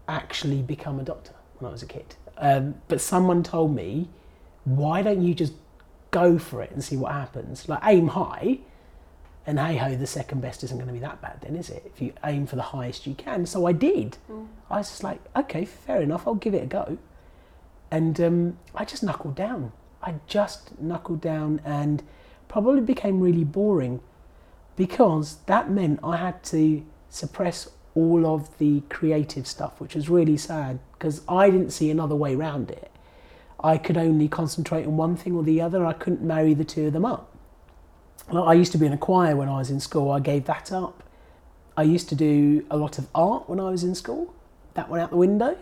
actually 0.08 0.62
become 0.62 0.98
a 0.98 1.02
doctor 1.02 1.32
when 1.58 1.68
I 1.68 1.72
was 1.72 1.82
a 1.82 1.86
kid. 1.86 2.16
Um, 2.38 2.74
but 2.88 3.00
someone 3.00 3.42
told 3.42 3.74
me, 3.74 4.08
why 4.64 5.02
don't 5.02 5.22
you 5.22 5.34
just 5.34 5.54
go 6.10 6.38
for 6.38 6.62
it 6.62 6.70
and 6.70 6.82
see 6.82 6.96
what 6.96 7.12
happens? 7.12 7.68
Like, 7.68 7.80
aim 7.84 8.08
high, 8.08 8.58
and 9.46 9.60
hey 9.60 9.76
ho, 9.76 9.94
the 9.94 10.06
second 10.06 10.40
best 10.40 10.64
isn't 10.64 10.76
going 10.76 10.88
to 10.88 10.92
be 10.92 10.98
that 11.00 11.22
bad, 11.22 11.40
then, 11.40 11.54
is 11.54 11.70
it? 11.70 11.84
If 11.86 12.02
you 12.02 12.12
aim 12.24 12.46
for 12.46 12.56
the 12.56 12.62
highest 12.62 13.06
you 13.06 13.14
can. 13.14 13.46
So 13.46 13.66
I 13.66 13.72
did. 13.72 14.16
Mm. 14.30 14.48
I 14.70 14.78
was 14.78 14.88
just 14.88 15.04
like, 15.04 15.20
okay, 15.36 15.64
fair 15.64 16.02
enough, 16.02 16.26
I'll 16.26 16.34
give 16.34 16.54
it 16.54 16.64
a 16.64 16.66
go. 16.66 16.98
And 17.90 18.20
um, 18.20 18.58
I 18.74 18.84
just 18.84 19.02
knuckled 19.02 19.34
down. 19.34 19.72
I 20.02 20.14
just 20.26 20.78
knuckled 20.80 21.20
down 21.20 21.60
and 21.64 22.02
probably 22.48 22.80
became 22.80 23.20
really 23.20 23.44
boring 23.44 24.00
because 24.76 25.38
that 25.46 25.70
meant 25.70 26.00
I 26.02 26.16
had 26.16 26.42
to 26.44 26.84
suppress 27.08 27.70
all 27.94 28.26
of 28.26 28.56
the 28.58 28.82
creative 28.88 29.46
stuff, 29.46 29.80
which 29.80 29.94
was 29.94 30.08
really 30.08 30.36
sad 30.36 30.78
because 30.92 31.22
I 31.28 31.50
didn't 31.50 31.70
see 31.70 31.90
another 31.90 32.14
way 32.14 32.34
around 32.34 32.70
it. 32.70 32.90
I 33.58 33.78
could 33.78 33.96
only 33.96 34.28
concentrate 34.28 34.86
on 34.86 34.96
one 34.96 35.16
thing 35.16 35.34
or 35.34 35.42
the 35.42 35.60
other. 35.60 35.86
I 35.86 35.94
couldn't 35.94 36.22
marry 36.22 36.52
the 36.52 36.64
two 36.64 36.88
of 36.88 36.92
them 36.92 37.06
up. 37.06 37.34
I 38.32 38.54
used 38.54 38.72
to 38.72 38.78
be 38.78 38.86
in 38.86 38.92
a 38.92 38.98
choir 38.98 39.34
when 39.34 39.48
I 39.48 39.58
was 39.58 39.70
in 39.70 39.80
school. 39.80 40.10
I 40.10 40.20
gave 40.20 40.44
that 40.44 40.72
up. 40.72 41.02
I 41.76 41.82
used 41.82 42.08
to 42.10 42.14
do 42.14 42.66
a 42.70 42.76
lot 42.76 42.98
of 42.98 43.06
art 43.14 43.48
when 43.48 43.60
I 43.60 43.70
was 43.70 43.82
in 43.82 43.94
school. 43.94 44.34
That 44.74 44.88
went 44.88 45.02
out 45.02 45.10
the 45.10 45.16
window. 45.16 45.56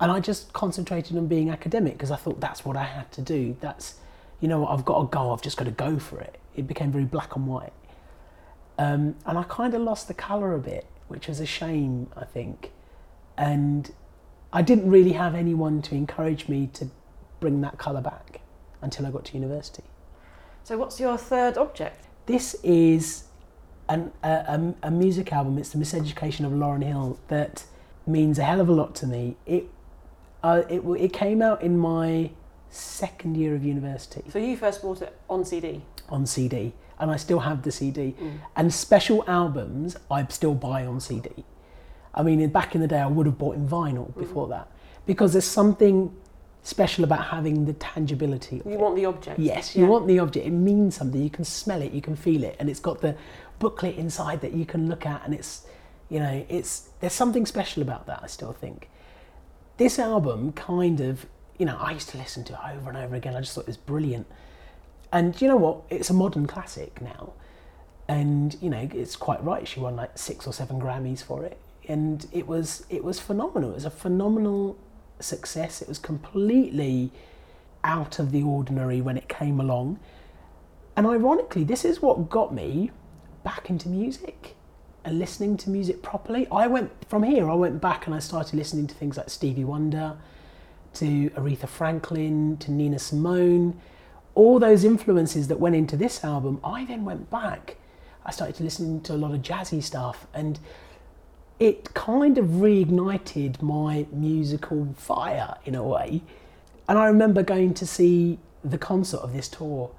And 0.00 0.10
I 0.10 0.18
just 0.20 0.52
concentrated 0.52 1.16
on 1.16 1.26
being 1.26 1.50
academic 1.50 1.92
because 1.94 2.10
I 2.10 2.16
thought 2.16 2.40
that's 2.40 2.64
what 2.64 2.76
I 2.76 2.84
had 2.84 3.12
to 3.12 3.20
do. 3.22 3.56
That's, 3.60 3.96
you 4.40 4.48
know 4.48 4.66
I've 4.66 4.84
got 4.84 5.00
to 5.00 5.06
go, 5.06 5.32
I've 5.32 5.42
just 5.42 5.56
got 5.56 5.64
to 5.64 5.70
go 5.70 5.98
for 5.98 6.20
it. 6.20 6.38
It 6.56 6.66
became 6.66 6.90
very 6.90 7.04
black 7.04 7.36
and 7.36 7.46
white. 7.46 7.72
Um, 8.78 9.16
and 9.26 9.36
I 9.36 9.42
kind 9.42 9.74
of 9.74 9.82
lost 9.82 10.08
the 10.08 10.14
colour 10.14 10.54
a 10.54 10.58
bit, 10.58 10.86
which 11.08 11.28
was 11.28 11.38
a 11.38 11.46
shame, 11.46 12.08
I 12.16 12.24
think. 12.24 12.72
And 13.36 13.92
I 14.52 14.62
didn't 14.62 14.90
really 14.90 15.12
have 15.12 15.34
anyone 15.34 15.82
to 15.82 15.94
encourage 15.94 16.48
me 16.48 16.70
to 16.74 16.88
bring 17.40 17.60
that 17.60 17.76
colour 17.76 18.00
back 18.00 18.40
until 18.80 19.06
I 19.06 19.10
got 19.10 19.26
to 19.26 19.34
university. 19.34 19.84
So, 20.64 20.78
what's 20.78 20.98
your 20.98 21.18
third 21.18 21.58
object? 21.58 22.06
This 22.24 22.54
is 22.62 23.24
an, 23.88 24.12
a, 24.22 24.28
a, 24.28 24.74
a 24.84 24.90
music 24.90 25.32
album. 25.32 25.58
It's 25.58 25.70
the 25.70 25.78
Miseducation 25.78 26.46
of 26.46 26.52
Lauryn 26.52 26.84
Hill 26.84 27.18
that 27.28 27.64
means 28.06 28.38
a 28.38 28.44
hell 28.44 28.60
of 28.60 28.68
a 28.68 28.72
lot 28.72 28.94
to 28.96 29.06
me. 29.06 29.36
It 29.46 29.68
uh, 30.42 30.62
it, 30.68 30.80
it 30.98 31.12
came 31.12 31.42
out 31.42 31.62
in 31.62 31.76
my 31.78 32.30
second 32.70 33.36
year 33.36 33.54
of 33.54 33.64
university 33.64 34.22
So, 34.30 34.38
you 34.38 34.56
first 34.56 34.82
bought 34.82 35.02
it 35.02 35.16
on 35.28 35.44
CD. 35.44 35.82
on 36.08 36.26
CD, 36.26 36.72
and 36.98 37.10
I 37.10 37.16
still 37.16 37.40
have 37.40 37.62
the 37.62 37.72
CD. 37.72 38.14
Mm. 38.20 38.38
And 38.56 38.72
special 38.72 39.24
albums 39.28 39.96
I 40.10 40.24
still 40.28 40.54
buy 40.54 40.86
on 40.86 41.00
CD. 41.00 41.30
I 42.14 42.22
mean, 42.22 42.46
back 42.50 42.74
in 42.74 42.80
the 42.80 42.86
day, 42.88 42.98
I 43.00 43.06
would 43.06 43.26
have 43.26 43.38
bought 43.38 43.56
in 43.56 43.68
vinyl 43.68 44.16
before 44.16 44.48
that 44.48 44.68
because 45.06 45.32
there's 45.32 45.44
something 45.44 46.14
special 46.62 47.04
about 47.04 47.24
having 47.26 47.64
the 47.64 47.72
tangibility. 47.74 48.60
Of 48.60 48.66
You 48.66 48.72
it. 48.72 48.78
want 48.80 48.96
the 48.96 49.06
object. 49.06 49.38
Yes, 49.38 49.74
you 49.74 49.84
Yeah. 49.84 49.90
want 49.90 50.06
the 50.06 50.18
object. 50.18 50.46
It 50.46 50.50
means 50.50 50.96
something. 50.96 51.20
You 51.22 51.30
can 51.30 51.44
smell 51.44 51.80
it, 51.82 51.92
you 51.92 52.02
can 52.02 52.16
feel 52.16 52.44
it, 52.44 52.56
and 52.58 52.68
it's 52.68 52.80
got 52.80 53.00
the 53.00 53.16
booklet 53.58 53.96
inside 53.96 54.40
that 54.42 54.52
you 54.52 54.66
can 54.66 54.88
look 54.88 55.06
at, 55.06 55.22
and 55.24 55.32
it's, 55.34 55.66
you 56.08 56.18
know, 56.18 56.44
it's 56.48 56.90
there's 57.00 57.12
something 57.14 57.46
special 57.46 57.82
about 57.82 58.06
that. 58.06 58.20
I 58.22 58.26
still 58.26 58.52
think 58.52 58.90
this 59.80 59.98
album 59.98 60.52
kind 60.52 61.00
of, 61.00 61.24
you 61.56 61.64
know, 61.64 61.78
I 61.80 61.92
used 61.92 62.10
to 62.10 62.18
listen 62.18 62.44
to 62.44 62.52
it 62.52 62.76
over 62.76 62.90
and 62.90 62.98
over 62.98 63.14
again. 63.14 63.34
I 63.34 63.40
just 63.40 63.54
thought 63.54 63.62
it 63.62 63.66
was 63.66 63.78
brilliant, 63.78 64.26
and 65.10 65.40
you 65.40 65.48
know 65.48 65.56
what? 65.56 65.84
It's 65.88 66.10
a 66.10 66.14
modern 66.14 66.46
classic 66.46 67.00
now, 67.00 67.32
and 68.06 68.58
you 68.60 68.68
know, 68.68 68.90
it's 68.92 69.16
quite 69.16 69.42
right. 69.42 69.66
She 69.66 69.80
won 69.80 69.96
like 69.96 70.18
six 70.18 70.46
or 70.46 70.52
seven 70.52 70.78
Grammys 70.78 71.22
for 71.24 71.46
it, 71.46 71.58
and 71.88 72.26
it 72.30 72.46
was 72.46 72.84
it 72.90 73.02
was 73.02 73.20
phenomenal. 73.20 73.70
It 73.70 73.76
was 73.76 73.86
a 73.86 73.90
phenomenal 73.90 74.76
success. 75.18 75.80
It 75.80 75.88
was 75.88 75.98
completely 75.98 77.10
out 77.82 78.18
of 78.18 78.32
the 78.32 78.42
ordinary 78.42 79.00
when 79.00 79.16
it 79.16 79.30
came 79.30 79.58
along. 79.58 79.98
And 80.94 81.06
ironically, 81.06 81.64
this 81.64 81.86
is 81.86 82.02
what 82.02 82.28
got 82.28 82.52
me 82.52 82.90
back 83.44 83.70
into 83.70 83.88
music 83.88 84.56
listening 85.08 85.56
to 85.58 85.70
music 85.70 86.02
properly. 86.02 86.46
I 86.50 86.66
went 86.66 86.90
from 87.08 87.22
here, 87.22 87.48
I 87.48 87.54
went 87.54 87.80
back 87.80 88.06
and 88.06 88.14
I 88.14 88.18
started 88.18 88.56
listening 88.56 88.86
to 88.86 88.94
things 88.94 89.16
like 89.16 89.30
Stevie 89.30 89.64
Wonder, 89.64 90.16
to 90.94 91.30
Aretha 91.30 91.68
Franklin, 91.68 92.56
to 92.58 92.72
Nina 92.72 92.98
Simone, 92.98 93.80
all 94.34 94.58
those 94.58 94.84
influences 94.84 95.48
that 95.48 95.60
went 95.60 95.74
into 95.74 95.96
this 95.96 96.24
album. 96.24 96.60
I 96.62 96.84
then 96.84 97.04
went 97.04 97.30
back. 97.30 97.76
I 98.24 98.30
started 98.30 98.56
to 98.56 98.64
listen 98.64 99.00
to 99.02 99.14
a 99.14 99.16
lot 99.16 99.32
of 99.32 99.42
jazzy 99.42 99.82
stuff 99.82 100.26
and 100.34 100.58
it 101.60 101.92
kind 101.92 102.38
of 102.38 102.46
reignited 102.46 103.60
my 103.60 104.06
musical 104.10 104.94
fire 104.96 105.56
in 105.64 105.74
a 105.74 105.82
way. 105.84 106.22
And 106.88 106.98
I 106.98 107.06
remember 107.06 107.42
going 107.42 107.74
to 107.74 107.86
see 107.86 108.38
the 108.64 108.78
concert 108.78 109.18
of 109.18 109.32
this 109.32 109.46
tour 109.46 109.90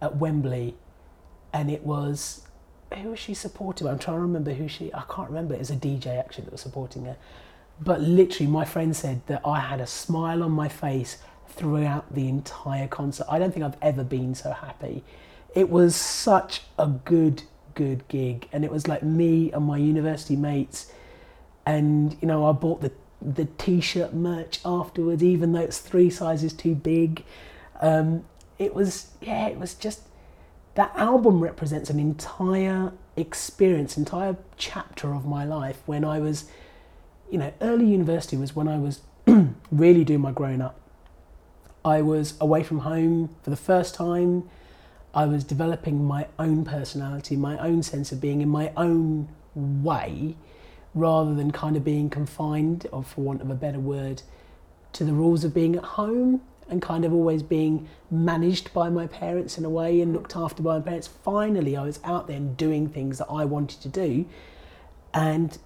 at 0.00 0.16
Wembley, 0.16 0.76
and 1.52 1.70
it 1.70 1.82
was 1.84 2.45
who 2.94 3.10
was 3.10 3.18
she 3.18 3.34
supported 3.34 3.84
by? 3.84 3.90
I'm 3.90 3.98
trying 3.98 4.16
to 4.16 4.22
remember 4.22 4.52
who 4.52 4.68
she. 4.68 4.92
I 4.94 5.02
can't 5.08 5.28
remember. 5.28 5.54
It 5.54 5.58
was 5.58 5.70
a 5.70 5.76
DJ 5.76 6.18
actually 6.18 6.44
that 6.44 6.52
was 6.52 6.60
supporting 6.60 7.04
her. 7.04 7.16
But 7.80 8.00
literally, 8.00 8.50
my 8.50 8.64
friend 8.64 8.96
said 8.96 9.20
that 9.26 9.42
I 9.44 9.60
had 9.60 9.80
a 9.80 9.86
smile 9.86 10.42
on 10.42 10.52
my 10.52 10.68
face 10.68 11.18
throughout 11.48 12.14
the 12.14 12.28
entire 12.28 12.88
concert. 12.88 13.26
I 13.28 13.38
don't 13.38 13.52
think 13.52 13.64
I've 13.64 13.76
ever 13.82 14.04
been 14.04 14.34
so 14.34 14.52
happy. 14.52 15.04
It 15.54 15.68
was 15.68 15.94
such 15.96 16.62
a 16.78 16.86
good, 16.86 17.42
good 17.74 18.06
gig, 18.08 18.48
and 18.52 18.64
it 18.64 18.70
was 18.70 18.88
like 18.88 19.02
me 19.02 19.52
and 19.52 19.64
my 19.64 19.78
university 19.78 20.36
mates 20.36 20.90
and 21.66 22.16
you 22.22 22.28
know 22.28 22.46
I 22.46 22.52
bought 22.52 22.80
the 22.80 22.92
the 23.20 23.46
t-shirt 23.58 24.14
merch 24.14 24.60
afterwards, 24.64 25.22
even 25.22 25.52
though 25.52 25.60
it's 25.60 25.78
three 25.78 26.10
sizes 26.10 26.52
too 26.52 26.74
big. 26.74 27.24
Um, 27.80 28.24
it 28.58 28.74
was 28.74 29.10
yeah, 29.20 29.48
it 29.48 29.58
was 29.58 29.74
just 29.74 30.02
that 30.76 30.92
album 30.94 31.40
represents 31.40 31.88
an 31.88 31.98
entire 31.98 32.92
experience, 33.16 33.96
entire 33.96 34.36
chapter 34.58 35.14
of 35.14 35.24
my 35.24 35.42
life 35.42 35.82
when 35.86 36.04
I 36.04 36.20
was, 36.20 36.44
you 37.30 37.38
know, 37.38 37.52
early 37.62 37.86
university 37.86 38.36
was 38.36 38.54
when 38.54 38.68
I 38.68 38.78
was 38.78 39.00
really 39.72 40.04
doing 40.04 40.20
my 40.20 40.32
growing 40.32 40.60
up. 40.60 40.78
I 41.82 42.02
was 42.02 42.34
away 42.42 42.62
from 42.62 42.80
home 42.80 43.34
for 43.42 43.48
the 43.48 43.56
first 43.56 43.94
time. 43.94 44.50
I 45.14 45.24
was 45.24 45.44
developing 45.44 46.04
my 46.04 46.26
own 46.38 46.66
personality, 46.66 47.36
my 47.36 47.56
own 47.58 47.82
sense 47.82 48.12
of 48.12 48.20
being 48.20 48.42
in 48.42 48.50
my 48.50 48.70
own 48.76 49.30
way 49.54 50.36
rather 50.94 51.34
than 51.34 51.52
kind 51.52 51.76
of 51.76 51.84
being 51.84 52.10
confined, 52.10 52.86
or 52.92 53.02
for 53.02 53.22
want 53.22 53.40
of 53.40 53.48
a 53.48 53.54
better 53.54 53.78
word, 53.78 54.22
to 54.92 55.04
the 55.04 55.12
rules 55.14 55.42
of 55.42 55.54
being 55.54 55.74
at 55.76 55.84
home 55.84 56.42
and 56.68 56.82
kind 56.82 57.04
of 57.04 57.12
always 57.12 57.42
being 57.42 57.88
managed 58.10 58.72
by 58.72 58.88
my 58.88 59.06
parents 59.06 59.56
in 59.56 59.64
a 59.64 59.70
way 59.70 60.00
and 60.00 60.12
looked 60.12 60.36
after 60.36 60.62
by 60.62 60.78
my 60.78 60.84
parents. 60.84 61.06
Finally, 61.06 61.76
I 61.76 61.84
was 61.84 62.00
out 62.04 62.26
there 62.26 62.36
and 62.36 62.56
doing 62.56 62.88
things 62.88 63.18
that 63.18 63.28
I 63.30 63.44
wanted 63.44 63.80
to 63.82 63.88
do. 63.88 64.26
And 65.14 65.56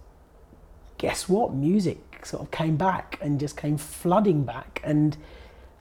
guess 0.99 1.29
what? 1.29 1.55
Music 1.55 1.99
sort 2.27 2.43
of 2.43 2.51
came 2.51 2.77
back 2.77 3.19
and 3.23 3.41
just 3.41 3.57
came 3.57 3.79
flooding 3.79 4.45
back, 4.45 4.81
and 4.85 5.17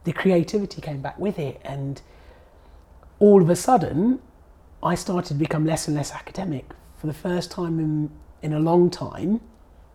the 0.05 0.13
creativity 0.13 0.81
came 0.81 1.01
back 1.01 1.19
with 1.19 1.37
it. 1.37 1.59
And 1.65 2.01
all 3.19 3.41
of 3.41 3.49
a 3.49 3.55
sudden, 3.55 4.21
I 4.81 4.95
started 4.95 5.27
to 5.27 5.33
become 5.33 5.65
less 5.65 5.87
and 5.87 5.97
less 5.97 6.11
academic. 6.13 6.65
For 6.95 7.07
the 7.07 7.13
first 7.13 7.51
time 7.51 7.79
in, 7.79 8.09
in 8.41 8.53
a 8.53 8.59
long 8.59 8.89
time, 8.89 9.41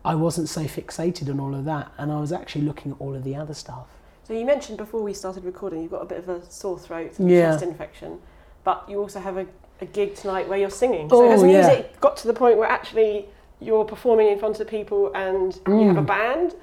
I 0.05 0.15
wasn't 0.15 0.51
so 0.51 0.65
fixated 0.65 1.31
on 1.31 1.41
all 1.41 1.55
of 1.55 1.65
that, 1.65 1.91
and 1.97 2.13
I 2.13 2.21
was 2.21 2.31
actually 2.33 2.67
looking 2.67 2.93
at 2.93 3.01
all 3.01 3.15
of 3.15 3.25
the 3.25 3.35
other 3.35 3.55
stuff. 3.55 3.87
So 4.27 4.33
you 4.33 4.45
mentioned 4.47 4.79
before 4.79 5.03
we 5.03 5.13
started 5.13 5.45
recording, 5.45 5.83
you've 5.83 5.91
got 5.91 6.03
a 6.03 6.07
bit 6.07 6.19
of 6.19 6.29
a 6.29 6.51
sore 6.51 6.79
throat, 6.79 7.19
and 7.19 7.31
Yeah. 7.31 7.53
chest 7.53 7.63
infection, 7.63 8.21
but 8.65 8.85
you 8.89 8.99
also 9.01 9.21
have 9.21 9.37
a, 9.37 9.47
a 9.81 9.87
gig 9.87 10.15
tonight 10.15 10.49
where 10.49 10.59
you're 10.59 10.71
singing. 10.71 11.11
So 11.11 11.25
Oh, 11.25 11.31
has 11.31 11.43
yeah. 11.43 11.69
music 11.69 12.01
got 12.01 12.17
to 12.19 12.27
the 12.27 12.33
point 12.33 12.57
where 12.57 12.69
actually 12.69 13.27
you're 13.61 13.85
performing 13.85 14.29
in 14.29 14.39
front 14.39 14.61
of 14.61 14.67
people 14.67 15.13
and 15.15 15.59
you 15.67 15.87
have 15.89 15.99
a 15.99 16.03
Mm. 16.03 16.07
band? 16.07 16.55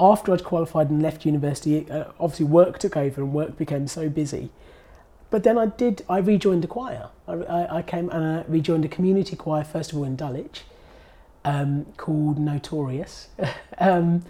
After 0.00 0.32
I'd 0.32 0.42
qualified 0.42 0.90
and 0.90 1.00
left 1.00 1.24
university, 1.24 1.88
uh, 1.88 2.06
obviously 2.18 2.46
work 2.46 2.78
took 2.78 2.96
over 2.96 3.20
and 3.22 3.32
work 3.32 3.56
became 3.56 3.86
so 3.86 4.08
busy. 4.08 4.50
But 5.30 5.44
then 5.44 5.56
I 5.56 5.66
did, 5.66 6.02
I 6.08 6.18
rejoined 6.18 6.64
a 6.64 6.68
choir. 6.68 7.10
I, 7.28 7.32
I, 7.34 7.76
I 7.78 7.82
came 7.82 8.10
and 8.10 8.24
I 8.40 8.44
rejoined 8.48 8.84
a 8.84 8.88
community 8.88 9.36
choir, 9.36 9.62
first 9.62 9.92
of 9.92 9.98
all 9.98 10.04
in 10.04 10.16
Dulwich, 10.16 10.62
um, 11.44 11.86
called 11.96 12.38
Notorious. 12.40 13.28
um, 13.78 14.24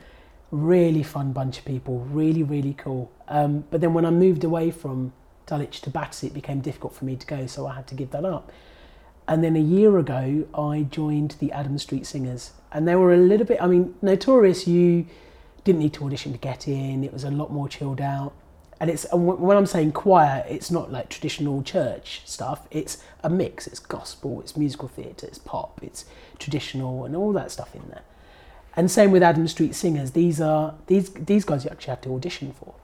really 0.55 1.03
fun 1.03 1.33
bunch 1.33 1.59
of 1.59 1.65
people, 1.65 2.01
really, 2.11 2.43
really 2.43 2.75
cool. 2.75 3.11
Um, 3.29 3.65
but 3.71 3.81
then 3.81 3.93
when 3.95 4.07
I 4.07 4.11
moved 4.11 4.45
away 4.45 4.71
from 4.71 5.13
Dulwich 5.47 5.81
to 5.83 5.91
Battersea, 5.91 6.29
it 6.29 6.35
became 6.35 6.61
difficult 6.61 6.95
for 6.95 7.05
me 7.05 7.17
to 7.17 7.27
go, 7.27 7.47
so 7.47 7.67
I 7.67 7.75
had 7.75 7.87
to 7.89 7.95
give 7.95 8.11
that 8.13 8.25
up. 8.25 8.53
And 9.27 9.43
then 9.43 9.57
a 9.57 9.61
year 9.61 9.99
ago, 9.99 10.47
I 10.55 10.83
joined 10.83 11.37
the 11.41 11.51
Adam 11.53 11.79
Street 11.79 12.07
Singers, 12.07 12.53
and 12.73 12.87
they 12.87 12.95
were 12.95 13.13
a 13.13 13.17
little 13.17 13.47
bit. 13.47 13.61
I 13.61 13.67
mean, 13.67 13.95
Notorious, 14.03 14.67
you 14.67 15.07
didn't 15.65 15.81
need 15.81 15.95
to 15.95 16.05
audition 16.05 16.33
to 16.33 16.39
get 16.39 16.69
in. 16.69 17.05
It 17.05 17.13
was 17.13 17.25
a 17.25 17.31
lot 17.31 17.51
more 17.51 17.69
chilled 17.69 18.01
out. 18.01 18.35
And 18.81 18.91
it's 18.91 19.07
when 19.13 19.57
I'm 19.57 19.67
saying 19.67 19.93
choir, 19.93 20.45
it's 20.49 20.71
not 20.71 20.93
like 20.93 21.09
traditional 21.09 21.63
church 21.63 22.21
stuff. 22.27 22.67
It's 22.71 23.03
a 23.23 23.31
mix. 23.31 23.67
It's 23.67 23.79
gospel. 23.79 24.41
It's 24.41 24.57
musical 24.57 24.89
theatre. 24.89 25.27
It's 25.27 25.39
pop. 25.39 25.81
It's 25.83 26.05
traditional, 26.39 27.05
and 27.05 27.17
all 27.17 27.33
that 27.33 27.51
stuff 27.51 27.75
in 27.75 27.89
there. 27.89 28.03
And 28.77 28.91
same 28.91 29.13
with 29.13 29.23
Adam 29.23 29.47
Street 29.47 29.75
Singers. 29.75 30.13
These 30.13 30.41
are 30.41 30.75
these 30.87 31.11
these 31.11 31.45
guys 31.45 31.65
you 31.65 31.71
actually 31.71 31.91
have 31.91 32.01
to 32.03 32.15
audition 32.15 32.53
for. 32.53 32.75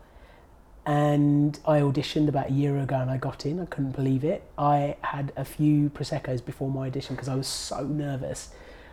And 0.86 1.58
I 1.66 1.80
auditioned 1.80 2.28
about 2.28 2.50
a 2.50 2.52
year 2.52 2.78
ago 2.78 2.96
and 2.96 3.10
I 3.10 3.16
got 3.16 3.44
in. 3.44 3.60
I 3.60 3.66
couldn't 3.66 3.94
believe 3.94 4.24
it. 4.24 4.42
I 4.56 4.96
had 5.02 5.32
a 5.36 5.44
few 5.44 5.90
proseccos 5.90 6.44
before 6.44 6.70
my 6.70 6.86
audition 6.86 7.16
because 7.16 7.28
I 7.28 7.34
was 7.34 7.46
so 7.46 7.84
nervous. 7.84 8.50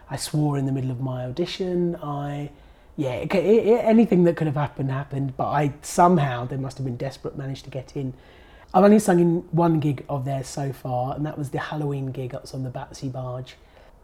I 0.10 0.16
swore 0.16 0.58
in 0.58 0.66
the 0.66 0.72
middle 0.72 0.92
of 0.92 1.00
my 1.00 1.25
audition. 1.25 1.96
I 1.98 2.51
yeah, 2.98 3.13
it, 3.13 3.34
it, 3.34 3.86
anything 3.86 4.24
that 4.24 4.36
could 4.36 4.48
have 4.48 4.56
happened 4.56 4.92
happened. 4.92 5.38
But 5.38 5.48
I 5.50 5.74
somehow 5.82 6.46
they 6.46 6.58
must 6.58 6.77
have 6.77 6.86
been 6.86 6.98
desperate 6.98 7.38
managed 7.38 7.63
to 7.66 7.70
get 7.70 7.96
in. 7.96 8.13
I've 8.74 8.84
only 8.84 9.00
sung 9.00 9.20
in 9.20 9.36
one 9.51 9.80
gig 9.80 10.04
of 10.10 10.25
theirs 10.25 10.48
so 10.48 10.74
far, 10.74 11.16
and 11.16 11.25
that 11.25 11.38
was 11.38 11.51
the 11.51 11.60
Halloween 11.60 12.08
gig. 12.12 12.32
That 12.32 12.42
was 12.42 12.54
on 12.54 12.63
the 12.63 12.70
Battersea 12.70 13.10
Barge. 13.10 13.56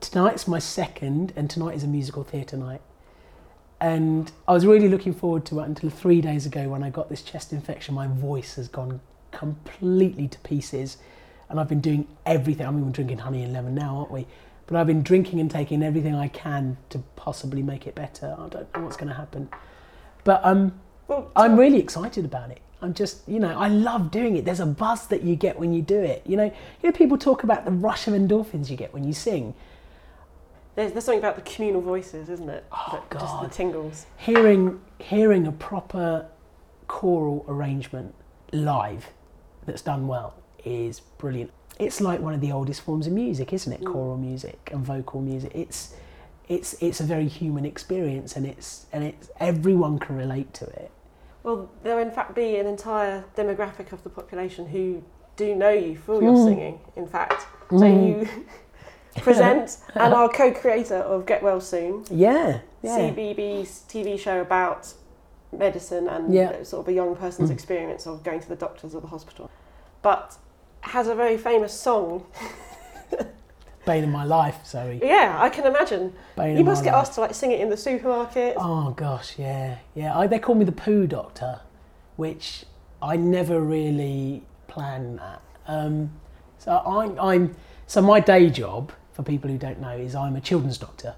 Tonight's 0.04 0.50
my 0.50 0.60
second, 0.60 1.32
and 1.36 1.50
tonight 1.50 1.76
is 1.76 1.84
a 1.86 1.88
musical 1.88 2.26
theatre 2.26 2.58
night. 2.58 2.82
And 3.80 4.30
I 4.48 4.52
was 4.52 4.66
really 4.66 4.90
looking 4.90 5.14
forward 5.14 5.46
to 5.46 5.62
it 5.62 5.64
until 5.64 5.90
three 5.90 6.20
days 6.20 6.46
ago 6.46 6.68
when 6.68 6.84
I 6.84 6.90
got 6.90 7.08
this 7.10 7.22
chest 7.22 7.54
infection. 7.54 7.96
My 7.96 8.08
voice 8.08 8.56
has 8.56 8.68
gone 8.68 9.00
completely 9.32 10.28
to 10.28 10.38
pieces, 10.40 10.98
and 11.50 11.58
I've 11.58 11.70
been 11.70 11.80
doing 11.80 12.06
everything. 12.26 12.68
I'm 12.68 12.78
even 12.80 12.92
drinking 12.92 13.20
honey 13.20 13.44
and 13.44 13.54
lemon 13.54 13.76
now, 13.76 13.96
aren't 13.96 14.12
we? 14.12 14.28
But 14.68 14.76
I've 14.76 14.88
been 14.88 15.04
drinking 15.04 15.40
and 15.40 15.50
taking 15.50 15.82
everything 15.82 16.16
I 16.16 16.28
can 16.28 16.78
to 16.90 17.00
possibly 17.16 17.64
make 17.64 17.88
it 17.88 17.96
better. 17.96 18.36
I 18.38 18.50
don't 18.50 18.76
know 18.76 18.84
what's 18.84 18.98
going 18.98 19.08
to 19.08 19.16
happen, 19.16 19.50
but 20.26 20.42
um, 20.44 20.80
Well, 21.08 21.32
I'm 21.36 21.58
really 21.58 21.80
excited 21.80 22.26
about 22.26 22.52
it. 22.52 22.60
I'm 22.82 22.94
just, 22.94 23.28
you 23.28 23.40
know, 23.40 23.58
I 23.58 23.70
love 23.70 24.12
doing 24.12 24.36
it. 24.36 24.44
There's 24.44 24.60
a 24.60 24.66
buzz 24.66 25.08
that 25.08 25.24
you 25.24 25.38
get 25.38 25.58
when 25.58 25.74
you 25.74 25.82
do 25.82 26.00
it. 26.00 26.24
You 26.26 26.36
know, 26.36 26.46
you 26.82 26.90
know, 26.90 26.92
people 26.92 27.18
talk 27.18 27.44
about 27.44 27.64
the 27.64 27.72
rush 27.72 28.08
of 28.08 28.14
endorphins 28.14 28.70
you 28.70 28.76
get 28.76 28.94
when 28.94 29.06
you 29.06 29.14
sing. 29.14 29.54
There's, 30.76 30.92
there's 30.92 31.06
something 31.06 31.20
about 31.20 31.36
the 31.36 31.42
communal 31.42 31.82
voices, 31.82 32.30
isn't 32.30 32.50
it? 32.50 32.66
Oh, 32.72 33.04
That- 33.10 33.20
Just 33.20 33.42
the 33.42 33.48
tingles. 33.50 34.06
Hearing, 34.18 34.80
hearing 35.00 35.48
a 35.48 35.52
proper 35.52 36.28
choral 36.88 37.46
arrangement 37.48 38.14
live 38.52 39.08
that's 39.66 39.82
done 39.82 40.08
well 40.08 40.34
is 40.66 41.00
brilliant. 41.18 41.52
It's 41.80 42.00
like 42.02 42.20
one 42.20 42.34
of 42.34 42.42
the 42.42 42.52
oldest 42.52 42.82
forms 42.82 43.08
of 43.08 43.14
music, 43.14 43.52
isn't 43.54 43.72
it? 43.74 43.82
Mm. 43.82 43.92
Choral 43.92 44.18
music 44.18 44.70
and 44.72 44.86
vocal 44.86 45.22
music. 45.22 45.52
It's, 45.56 45.96
it's, 46.48 46.74
it's 46.82 47.00
a 47.00 47.04
very 47.04 47.28
human 47.28 47.66
experience, 47.66 48.36
and 48.36 48.46
it's, 48.46 48.86
and 48.94 49.04
it's 49.04 49.30
everyone 49.40 49.98
can 49.98 50.16
relate 50.16 50.54
to 50.56 50.66
it. 50.66 50.92
Well, 51.42 51.70
there 51.84 51.96
will 51.96 52.04
in 52.04 52.12
fact 52.12 52.36
be 52.36 52.58
an 52.58 52.68
entire 52.68 53.24
demographic 53.36 53.92
of 53.92 54.04
the 54.04 54.10
population 54.10 54.68
who 54.68 55.04
do 55.36 55.56
know 55.56 55.72
you 55.72 55.96
for 55.98 56.22
your 56.22 56.34
Mm. 56.34 56.46
singing, 56.46 56.80
in 56.96 57.08
fact. 57.08 57.48
So 57.72 57.78
Mm. 57.78 58.08
you 58.08 58.30
present 59.22 59.78
and 59.96 60.14
our 60.14 60.30
co-creator 60.30 60.96
of 60.98 61.26
Get 61.26 61.44
Well 61.44 61.62
Soon, 61.62 62.06
Yeah, 62.10 62.60
yeah. 62.82 62.98
CBBC's 62.98 63.84
TV 63.88 64.20
show 64.20 64.42
about 64.42 64.94
medicine 65.52 66.08
and 66.08 66.34
Yeah. 66.34 66.64
sort 66.64 66.82
of 66.82 66.88
a 66.88 66.94
young 66.94 67.16
person's 67.16 67.50
Mm. 67.50 67.54
experience 67.54 68.08
of 68.08 68.24
going 68.24 68.40
to 68.40 68.50
the 68.50 68.56
doctors 68.56 68.96
or 68.96 69.02
the 69.02 69.08
hospital. 69.08 69.50
But 70.02 70.38
has 70.82 71.08
a 71.08 71.16
very 71.16 71.38
famous 71.38 71.72
song. 71.74 72.26
Bane 73.86 74.06
of 74.06 74.10
my 74.10 74.24
life, 74.24 74.66
Zoe. 74.66 75.00
Yeah, 75.04 75.38
I 75.40 75.50
can 75.50 75.66
imagine. 75.66 76.14
Bane 76.38 76.58
You 76.58 76.64
must 76.64 76.84
get 76.86 76.94
life. 76.94 77.02
asked 77.02 77.14
to 77.16 77.22
like 77.22 77.34
sing 77.36 77.52
it 77.52 77.60
in 77.60 77.70
the 77.70 77.76
supermarket. 77.78 78.56
Oh 78.58 78.92
gosh, 78.92 79.38
yeah, 79.38 79.78
yeah. 79.94 80.18
I, 80.18 80.26
they 80.26 80.40
call 80.40 80.56
me 80.56 80.64
the 80.64 80.72
poo 80.72 81.06
doctor, 81.06 81.60
which 82.16 82.64
I 83.02 83.18
never 83.18 83.60
really 83.60 84.44
planned 84.68 85.20
that. 85.20 85.42
Um, 85.68 86.12
so 86.60 86.82
I'm, 86.86 87.20
I'm, 87.20 87.56
so 87.86 88.02
my 88.02 88.22
day 88.22 88.50
job, 88.50 88.94
for 89.14 89.24
people 89.24 89.50
who 89.50 89.58
don't 89.58 89.80
know, 89.80 89.92
is 89.92 90.16
I'm 90.16 90.36
a 90.36 90.42
children's 90.42 90.78
doctor, 90.78 91.16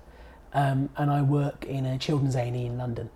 um, 0.54 0.90
and 0.98 1.10
I 1.10 1.22
work 1.22 1.66
in 1.66 1.86
a 1.86 1.98
children's 1.98 2.36
A&E 2.36 2.66
in 2.66 2.78
London. 2.78 3.10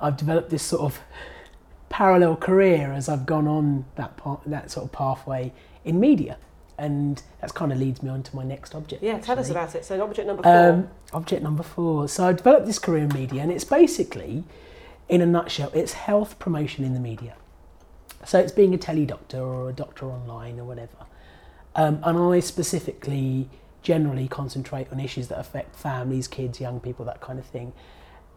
I've 0.00 0.16
developed 0.16 0.50
this 0.50 0.62
sort 0.62 0.82
of 0.82 1.00
parallel 1.88 2.36
career 2.36 2.92
as 2.92 3.08
I've 3.08 3.26
gone 3.26 3.46
on 3.46 3.84
that 3.96 4.16
part, 4.16 4.40
that 4.46 4.70
sort 4.70 4.86
of 4.86 4.92
pathway 4.92 5.52
in 5.84 6.00
media, 6.00 6.38
and 6.78 7.22
that's 7.40 7.52
kind 7.52 7.72
of 7.72 7.78
leads 7.78 8.02
me 8.02 8.08
on 8.08 8.22
to 8.22 8.34
my 8.34 8.42
next 8.42 8.74
object. 8.74 9.02
Yeah, 9.02 9.18
tell 9.18 9.38
us 9.38 9.50
about 9.50 9.74
it. 9.74 9.84
So 9.84 10.02
object 10.02 10.26
number 10.26 10.42
four. 10.42 10.70
Um, 10.70 10.88
object 11.12 11.42
number 11.42 11.62
four. 11.62 12.08
So 12.08 12.26
I 12.26 12.32
developed 12.32 12.66
this 12.66 12.78
career 12.78 13.04
in 13.04 13.12
media, 13.12 13.42
and 13.42 13.52
it's 13.52 13.64
basically, 13.64 14.44
in 15.08 15.20
a 15.20 15.26
nutshell, 15.26 15.70
it's 15.74 15.92
health 15.92 16.38
promotion 16.38 16.84
in 16.84 16.94
the 16.94 17.00
media. 17.00 17.34
So 18.24 18.38
it's 18.38 18.52
being 18.52 18.74
a 18.74 18.78
tele 18.78 19.04
doctor 19.04 19.40
or 19.40 19.68
a 19.68 19.72
doctor 19.72 20.06
online 20.06 20.58
or 20.58 20.64
whatever. 20.64 21.06
Um, 21.74 22.00
and 22.02 22.18
I 22.18 22.40
specifically 22.40 23.48
generally 23.82 24.28
concentrate 24.28 24.90
on 24.92 25.00
issues 25.00 25.28
that 25.28 25.38
affect 25.38 25.76
families, 25.76 26.28
kids, 26.28 26.60
young 26.60 26.80
people, 26.80 27.04
that 27.06 27.20
kind 27.20 27.38
of 27.38 27.46
thing. 27.46 27.72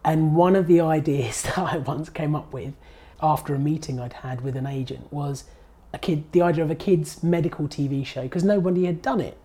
And 0.04 0.36
one 0.36 0.56
of 0.56 0.66
the 0.66 0.80
ideas 0.96 1.42
that 1.42 1.58
I 1.58 1.78
once 1.78 2.08
came 2.08 2.34
up 2.34 2.52
with 2.52 2.74
after 3.22 3.54
a 3.54 3.58
meeting 3.58 4.00
I'd 4.00 4.12
had 4.12 4.40
with 4.42 4.56
an 4.56 4.66
agent 4.66 5.12
was 5.12 5.44
a 5.92 5.98
kid, 5.98 6.24
the 6.32 6.42
idea 6.42 6.64
of 6.64 6.70
a 6.70 6.74
kids' 6.74 7.22
medical 7.22 7.68
TV 7.68 8.04
show 8.04 8.22
because 8.22 8.44
nobody 8.44 8.84
had 8.84 9.00
done 9.00 9.20
it. 9.20 9.38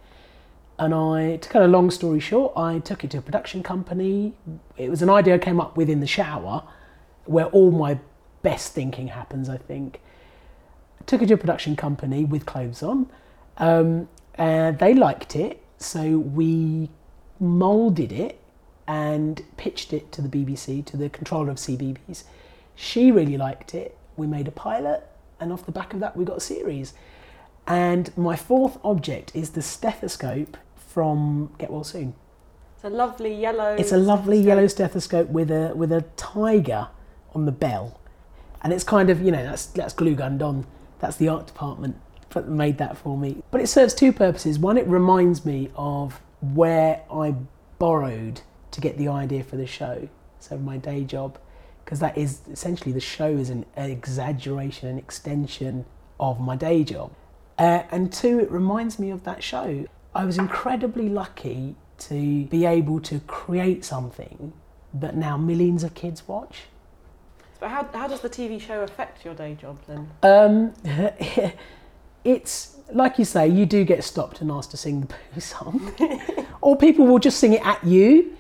And 0.77 0.93
I, 0.93 1.35
to 1.35 1.49
cut 1.49 1.61
a 1.61 1.67
long 1.67 1.91
story 1.91 2.19
short, 2.21 2.53
I 2.57 2.79
took 2.79 3.03
it 3.03 3.11
to 3.11 3.17
a 3.17 3.21
production 3.21 3.63
company. 3.63 4.33
It 4.77 4.89
was 4.89 5.01
an 5.01 5.09
idea 5.09 5.35
I 5.35 5.37
came 5.37 5.59
up 5.59 5.75
with 5.75 5.89
in 5.89 5.99
the 5.99 6.07
shower, 6.07 6.63
where 7.25 7.45
all 7.47 7.69
my 7.69 7.99
best 8.41 8.73
thinking 8.73 9.09
happens, 9.09 9.49
I 9.49 9.57
think. 9.57 9.99
I 11.01 11.03
Took 11.03 11.21
it 11.21 11.27
to 11.27 11.33
a 11.33 11.37
production 11.37 11.75
company 11.75 12.23
with 12.23 12.45
clothes 12.45 12.81
on, 12.81 13.09
um, 13.57 14.07
and 14.35 14.79
they 14.79 14.93
liked 14.93 15.35
it. 15.35 15.61
So 15.79 16.17
we 16.19 16.89
moulded 17.39 18.11
it 18.11 18.39
and 18.85 19.41
pitched 19.55 19.93
it 19.93 20.11
to 20.11 20.21
the 20.21 20.27
BBC, 20.27 20.85
to 20.85 20.97
the 20.97 21.09
controller 21.09 21.49
of 21.51 21.57
CBBC. 21.57 22.23
She 22.75 23.11
really 23.11 23.37
liked 23.37 23.73
it. 23.73 23.97
We 24.17 24.27
made 24.27 24.47
a 24.47 24.51
pilot, 24.51 25.07
and 25.39 25.53
off 25.53 25.65
the 25.65 25.71
back 25.71 25.93
of 25.93 26.01
that, 26.01 26.17
we 26.17 26.25
got 26.25 26.37
a 26.37 26.41
series. 26.41 26.93
And 27.65 28.15
my 28.17 28.35
fourth 28.35 28.77
object 28.83 29.31
is 29.33 29.51
the 29.51 29.61
stethoscope 29.61 30.57
from 30.75 31.53
Get 31.57 31.71
Well 31.71 31.83
Soon. 31.83 32.13
it's 32.75 32.83
a 32.83 32.89
lovely 32.89 33.33
yellow. 33.33 33.75
It's 33.75 33.91
a 33.91 33.97
lovely 33.97 34.37
stethoscope. 34.37 34.47
yellow 34.47 34.67
stethoscope 34.67 35.29
with 35.29 35.51
a 35.51 35.73
with 35.75 35.91
a 35.91 36.01
tiger 36.17 36.89
on 37.33 37.45
the 37.45 37.51
bell, 37.51 37.99
and 38.61 38.73
it's 38.73 38.83
kind 38.83 39.09
of 39.09 39.21
you 39.21 39.31
know 39.31 39.43
that's 39.43 39.67
that's 39.67 39.93
glue 39.93 40.15
gunned 40.15 40.41
on. 40.41 40.65
That's 40.99 41.15
the 41.15 41.29
art 41.29 41.47
department 41.47 41.95
that 42.31 42.47
made 42.47 42.77
that 42.77 42.97
for 42.97 43.17
me. 43.17 43.43
But 43.51 43.61
it 43.61 43.67
serves 43.67 43.93
two 43.93 44.11
purposes. 44.11 44.59
One, 44.59 44.77
it 44.77 44.87
reminds 44.87 45.45
me 45.45 45.69
of 45.75 46.21
where 46.41 47.01
I 47.11 47.35
borrowed 47.77 48.41
to 48.71 48.81
get 48.81 48.97
the 48.97 49.07
idea 49.07 49.43
for 49.43 49.55
the 49.55 49.67
show. 49.67 50.07
So 50.39 50.57
my 50.57 50.77
day 50.77 51.03
job, 51.03 51.37
because 51.83 51.99
that 51.99 52.17
is 52.17 52.41
essentially 52.51 52.91
the 52.91 52.99
show 52.99 53.29
is 53.29 53.49
an 53.49 53.65
exaggeration, 53.75 54.89
an 54.89 54.97
extension 54.97 55.85
of 56.19 56.39
my 56.39 56.55
day 56.55 56.83
job. 56.83 57.11
Uh, 57.57 57.83
and 57.91 58.11
two, 58.11 58.39
it 58.39 58.49
reminds 58.49 58.99
me 58.99 59.09
of 59.09 59.23
that 59.23 59.43
show. 59.43 59.85
I 60.15 60.25
was 60.25 60.37
incredibly 60.37 61.09
lucky 61.09 61.75
to 61.99 62.45
be 62.45 62.65
able 62.65 62.99
to 63.01 63.19
create 63.21 63.83
something 63.83 64.53
that 64.93 65.15
now 65.15 65.37
millions 65.37 65.83
of 65.83 65.93
kids 65.93 66.27
watch. 66.27 66.63
But 67.59 67.69
how, 67.69 67.89
how 67.93 68.07
does 68.07 68.21
the 68.21 68.29
TV 68.29 68.61
show 68.61 68.81
affect 68.81 69.25
your 69.25 69.33
day 69.33 69.55
job 69.55 69.77
then? 69.87 70.09
Um, 70.23 70.73
it's 72.23 72.77
like 72.91 73.19
you 73.19 73.25
say, 73.25 73.47
you 73.47 73.65
do 73.65 73.83
get 73.83 74.03
stopped 74.03 74.41
and 74.41 74.51
asked 74.51 74.71
to 74.71 74.77
sing 74.77 75.01
the 75.01 75.07
poo 75.07 75.39
song, 75.39 75.93
or 76.61 76.75
people 76.75 77.05
will 77.05 77.19
just 77.19 77.39
sing 77.39 77.53
it 77.53 77.65
at 77.65 77.83
you. 77.83 78.35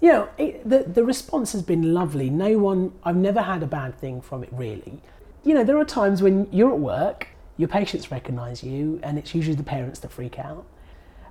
You 0.00 0.12
know, 0.12 0.28
it, 0.38 0.68
the 0.68 0.84
the 0.84 1.04
response 1.04 1.52
has 1.52 1.62
been 1.62 1.92
lovely. 1.94 2.30
No 2.30 2.58
one, 2.58 2.92
I've 3.04 3.16
never 3.16 3.42
had 3.42 3.62
a 3.62 3.66
bad 3.66 3.98
thing 3.98 4.20
from 4.20 4.42
it 4.42 4.50
really. 4.52 5.00
You 5.44 5.54
know, 5.54 5.64
there 5.64 5.78
are 5.78 5.84
times 5.84 6.22
when 6.22 6.48
you're 6.52 6.70
at 6.72 6.78
work, 6.78 7.28
your 7.56 7.68
patients 7.68 8.10
recognise 8.10 8.62
you, 8.62 9.00
and 9.02 9.18
it's 9.18 9.34
usually 9.34 9.56
the 9.56 9.62
parents 9.62 9.98
that 10.00 10.12
freak 10.12 10.38
out. 10.38 10.64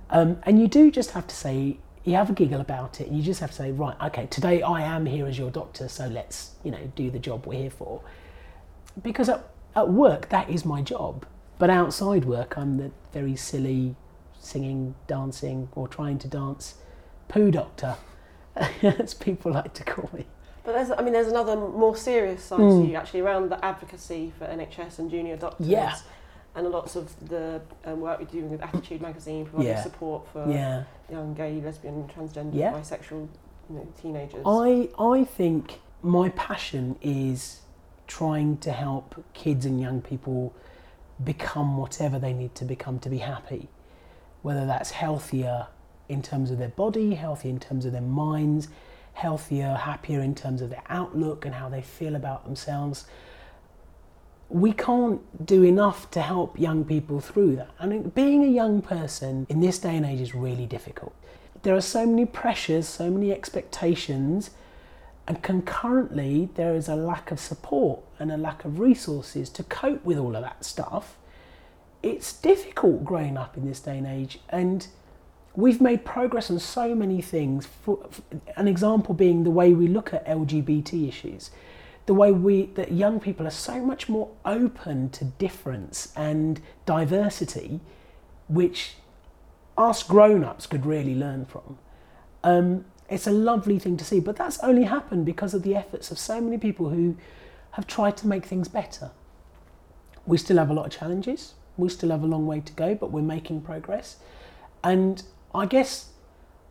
Um, 0.09 0.39
and 0.43 0.59
you 0.59 0.67
do 0.67 0.91
just 0.91 1.11
have 1.11 1.27
to 1.27 1.35
say, 1.35 1.77
you 2.03 2.15
have 2.15 2.29
a 2.29 2.33
giggle 2.33 2.61
about 2.61 3.01
it, 3.01 3.07
and 3.07 3.17
you 3.17 3.23
just 3.23 3.39
have 3.41 3.51
to 3.51 3.55
say, 3.55 3.71
right, 3.71 3.95
okay, 4.05 4.27
today 4.27 4.61
I 4.61 4.81
am 4.81 5.05
here 5.05 5.27
as 5.27 5.37
your 5.37 5.49
doctor, 5.49 5.87
so 5.87 6.07
let's, 6.07 6.51
you 6.63 6.71
know, 6.71 6.91
do 6.95 7.09
the 7.11 7.19
job 7.19 7.45
we're 7.45 7.61
here 7.61 7.69
for. 7.69 8.01
Because 9.01 9.29
at, 9.29 9.49
at 9.75 9.89
work, 9.89 10.29
that 10.29 10.49
is 10.49 10.65
my 10.65 10.81
job. 10.81 11.25
But 11.59 11.69
outside 11.69 12.25
work, 12.25 12.57
I'm 12.57 12.77
the 12.77 12.91
very 13.13 13.35
silly 13.35 13.95
singing, 14.39 14.95
dancing, 15.07 15.69
or 15.75 15.87
trying 15.87 16.19
to 16.19 16.27
dance 16.27 16.75
poo 17.27 17.51
doctor, 17.51 17.95
as 18.83 19.13
people 19.13 19.51
like 19.53 19.73
to 19.75 19.83
call 19.83 20.09
me. 20.13 20.25
But 20.63 20.73
there's, 20.73 20.91
I 20.91 21.01
mean, 21.01 21.13
there's 21.13 21.27
another 21.27 21.55
more 21.55 21.95
serious 21.95 22.43
side 22.43 22.59
Mm. 22.59 22.81
to 22.83 22.87
you 22.91 22.95
actually 22.95 23.21
around 23.21 23.49
the 23.49 23.63
advocacy 23.63 24.33
for 24.37 24.45
NHS 24.45 24.99
and 24.99 25.09
junior 25.09 25.37
doctors. 25.37 25.67
Yeah. 25.67 25.95
And 26.55 26.67
lots 26.69 26.95
of 26.95 27.13
the 27.29 27.61
um, 27.85 28.01
work 28.01 28.19
we're 28.19 28.25
doing 28.25 28.49
with 28.49 28.61
Attitude 28.61 29.01
Magazine, 29.01 29.45
providing 29.45 29.71
Yeah. 29.73 29.83
support 29.83 30.27
for 30.33 30.49
Yeah. 30.49 30.83
young 31.09 31.33
gay, 31.35 31.61
lesbian, 31.61 32.07
transgender, 32.07 32.53
Yeah. 32.55 32.73
bisexual 32.73 33.27
you 33.69 33.75
know, 33.75 33.87
teenagers. 34.01 34.43
I 34.45 34.89
I 34.99 35.23
think 35.23 35.79
my 36.01 36.29
passion 36.29 36.95
is 37.01 37.61
trying 38.07 38.57
to 38.57 38.71
help 38.71 39.23
kids 39.33 39.65
and 39.65 39.79
young 39.79 40.01
people 40.01 40.53
become 41.23 41.77
whatever 41.77 42.19
they 42.19 42.33
need 42.33 42.55
to 42.55 42.65
become 42.65 42.99
to 42.99 43.09
be 43.09 43.19
happy. 43.19 43.69
Whether 44.41 44.65
that's 44.65 44.91
healthier 44.91 45.67
in 46.09 46.21
terms 46.21 46.51
of 46.51 46.57
their 46.57 46.69
body, 46.69 47.15
healthy 47.15 47.49
in 47.49 47.59
terms 47.59 47.85
of 47.85 47.91
their 47.91 48.01
minds, 48.01 48.67
healthier, 49.13 49.73
happier 49.73 50.21
in 50.21 50.35
terms 50.35 50.61
of 50.61 50.69
their 50.69 50.83
outlook 50.89 51.45
and 51.45 51.55
how 51.55 51.67
they 51.67 51.81
feel 51.81 52.15
about 52.15 52.45
themselves. 52.45 53.05
We 54.49 54.71
can't 54.71 55.45
do 55.45 55.63
enough 55.63 56.09
to 56.11 56.21
help 56.21 56.57
young 56.59 56.85
people 56.85 57.19
through 57.19 57.57
that. 57.57 57.71
And 57.79 58.13
being 58.13 58.43
a 58.43 58.47
young 58.47 58.81
person 58.81 59.45
in 59.49 59.59
this 59.59 59.79
day 59.79 59.97
and 59.97 60.05
age 60.05 60.21
is 60.21 60.35
really 60.35 60.65
difficult. 60.65 61.13
There 61.63 61.75
are 61.75 61.81
so 61.81 62.05
many 62.05 62.25
pressures, 62.25 62.87
so 62.87 63.09
many 63.09 63.31
expectations, 63.31 64.51
and 65.27 65.43
concurrently, 65.43 66.49
there 66.55 66.73
is 66.73 66.87
a 66.87 66.95
lack 66.95 67.31
of 67.31 67.39
support 67.39 67.99
and 68.17 68.31
a 68.31 68.37
lack 68.37 68.63
of 68.63 68.79
resources 68.79 69.49
to 69.49 69.63
cope 69.63 70.03
with 70.05 70.17
all 70.17 70.35
of 70.35 70.41
that 70.41 70.63
stuff. 70.63 71.17
It's 72.01 72.31
difficult 72.31 73.03
growing 73.03 73.37
up 73.37 73.57
in 73.57 73.65
this 73.65 73.81
day 73.81 73.97
and 73.97 74.07
age, 74.07 74.39
and 74.49 74.87
we've 75.53 75.81
made 75.81 76.05
progress 76.05 76.49
on 76.49 76.59
so 76.59 76.95
many 76.95 77.21
things. 77.21 77.65
For, 77.65 78.07
for, 78.09 78.21
an 78.55 78.69
example 78.69 79.13
being 79.13 79.43
the 79.43 79.51
way 79.51 79.73
we 79.73 79.87
look 79.87 80.13
at 80.13 80.25
LGBT 80.25 81.09
issues, 81.09 81.51
the 82.05 82.13
way 82.13 82.31
we 82.31 82.67
that 82.75 82.93
young 82.93 83.19
people 83.19 83.45
are 83.45 83.51
so 83.51 83.81
much 83.81 84.07
more 84.07 84.29
open 84.45 85.09
to 85.09 85.25
difference 85.25 86.13
and 86.15 86.61
diversity, 86.85 87.81
which 88.47 88.93
us 89.77 90.03
grown-ups 90.03 90.67
could 90.67 90.85
really 90.85 91.15
learn 91.15 91.45
from. 91.45 91.77
Um, 92.45 92.85
it's 93.09 93.27
a 93.27 93.31
lovely 93.31 93.79
thing 93.79 93.97
to 93.97 94.05
see, 94.05 94.19
but 94.19 94.35
that's 94.35 94.59
only 94.59 94.83
happened 94.83 95.25
because 95.25 95.53
of 95.53 95.63
the 95.63 95.75
efforts 95.75 96.11
of 96.11 96.19
so 96.19 96.41
many 96.41 96.57
people 96.57 96.89
who 96.89 97.15
have 97.71 97.87
tried 97.87 98.17
to 98.17 98.27
make 98.27 98.45
things 98.45 98.67
better. 98.67 99.11
We 100.25 100.37
still 100.37 100.57
have 100.57 100.69
a 100.69 100.73
lot 100.73 100.87
of 100.87 100.91
challenges. 100.91 101.53
We 101.77 101.89
still 101.89 102.09
have 102.09 102.23
a 102.23 102.27
long 102.27 102.45
way 102.45 102.59
to 102.59 102.73
go, 102.73 102.95
but 102.95 103.11
we're 103.11 103.21
making 103.21 103.61
progress. 103.61 104.17
And 104.83 105.23
I 105.55 105.65
guess 105.65 106.09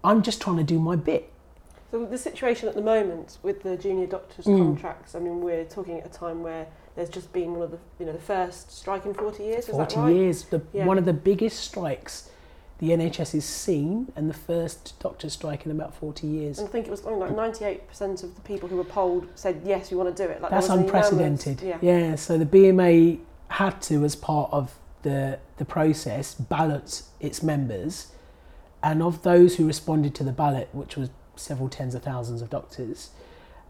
I'm 0.05 0.23
just 0.23 0.43
trying 0.43 0.59
to 0.59 0.65
do 0.65 0.79
my 0.79 0.97
bit. 0.97 1.33
So 1.91 2.05
the 2.05 2.19
situation 2.19 2.69
at 2.69 2.75
the 2.75 2.83
moment 2.83 3.39
with 3.43 3.63
the 3.63 3.77
junior 3.77 4.07
doctors' 4.07 4.45
mm. 4.45 4.59
contracts, 4.59 5.15
I 5.15 5.21
mean, 5.21 5.41
we're 5.41 5.65
talking 5.65 6.01
at 6.01 6.07
a 6.07 6.11
time 6.11 6.43
where 6.43 6.67
there's 6.97 7.09
just 7.09 7.33
been 7.33 7.53
one 7.53 7.63
of 7.63 7.71
the, 7.71 7.79
you 7.99 8.07
know, 8.07 8.13
the 8.13 8.19
first 8.19 8.77
strike 8.77 9.07
in 9.07 9.15
40 9.15 9.43
years. 9.43 9.69
40 9.69 9.97
right? 9.97 10.15
years, 10.15 10.45
the, 10.45 10.61
yeah. 10.73 10.85
one 10.85 10.99
of 10.99 11.05
the 11.05 11.13
biggest 11.13 11.61
strikes 11.61 12.29
the 12.79 12.91
NHS 12.91 13.35
is 13.35 13.45
seen, 13.45 14.13
and 14.17 14.29
the 14.29 14.35
first 14.35 14.99
doctor 15.01 15.31
strike 15.31 15.65
in 15.65 15.73
about 15.73 15.95
40 15.95 16.27
years. 16.27 16.59
And 16.59 16.69
I 16.69 16.71
think 16.71 16.87
it 16.87 16.91
was 16.91 17.05
like 17.05 17.31
98% 17.31 18.23
of 18.23 18.35
the 18.35 18.41
people 18.43 18.69
who 18.69 18.77
were 18.77 18.85
polled 18.85 19.29
said, 19.35 19.63
yes, 19.65 19.91
we 19.91 19.97
want 19.97 20.15
to 20.15 20.23
do 20.23 20.29
it. 20.29 20.43
Like 20.43 20.51
That's 20.51 20.69
unprecedented. 20.69 21.63
Yeah. 21.63 21.79
yeah, 21.81 22.17
so 22.17 22.37
the 22.37 22.45
BMA 22.45 23.21
had 23.49 23.81
to, 23.83 24.05
as 24.05 24.15
part 24.15 24.53
of 24.53 24.75
the, 25.03 25.39
the 25.57 25.65
process, 25.65 26.35
ballot 26.35 27.03
its 27.19 27.43
members. 27.43 28.09
And 28.83 29.03
of 29.03 29.23
those 29.23 29.57
who 29.57 29.67
responded 29.67 30.15
to 30.17 30.25
the 30.25 30.33
ballot, 30.33 30.69
which 30.73 30.97
was 30.97 31.09
several 31.35 31.71
tens 31.71 31.95
of 31.95 32.03
thousands 32.03 32.43
of 32.43 32.51
doctors, 32.51 33.11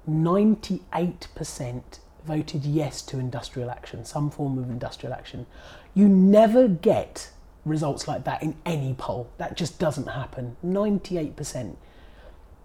98% 0.09 1.83
voted 2.27 2.65
yes 2.65 3.03
to 3.03 3.21
industrial 3.21 3.71
action, 3.71 4.05
some 4.05 4.31
form 4.31 4.59
of 4.59 4.69
industrial 4.69 5.15
action. 5.15 5.47
You 5.95 6.09
never 6.09 6.67
get 6.67 7.31
results 7.67 8.09
like 8.09 8.25
that 8.25 8.43
in 8.43 8.57
any 8.65 8.95
poll. 8.95 9.29
That 9.39 9.57
just 9.57 9.79
doesn't 9.79 10.07
happen. 10.07 10.57
98%. 10.65 11.77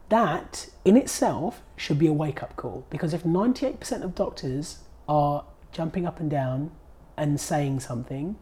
That 0.09 0.69
in 0.85 0.95
itself 0.95 1.61
should 1.75 1.97
be 1.97 2.07
a 2.07 2.13
wake 2.13 2.43
up 2.43 2.55
call 2.55 2.85
because 2.89 3.13
if 3.13 3.23
98% 3.23 4.03
of 4.03 4.13
doctors 4.15 4.79
are 5.07 5.43
jumping 5.71 6.05
up 6.05 6.19
and 6.19 6.29
down 6.29 6.71
and 7.17 7.39
saying 7.39 7.79
something, 7.79 8.35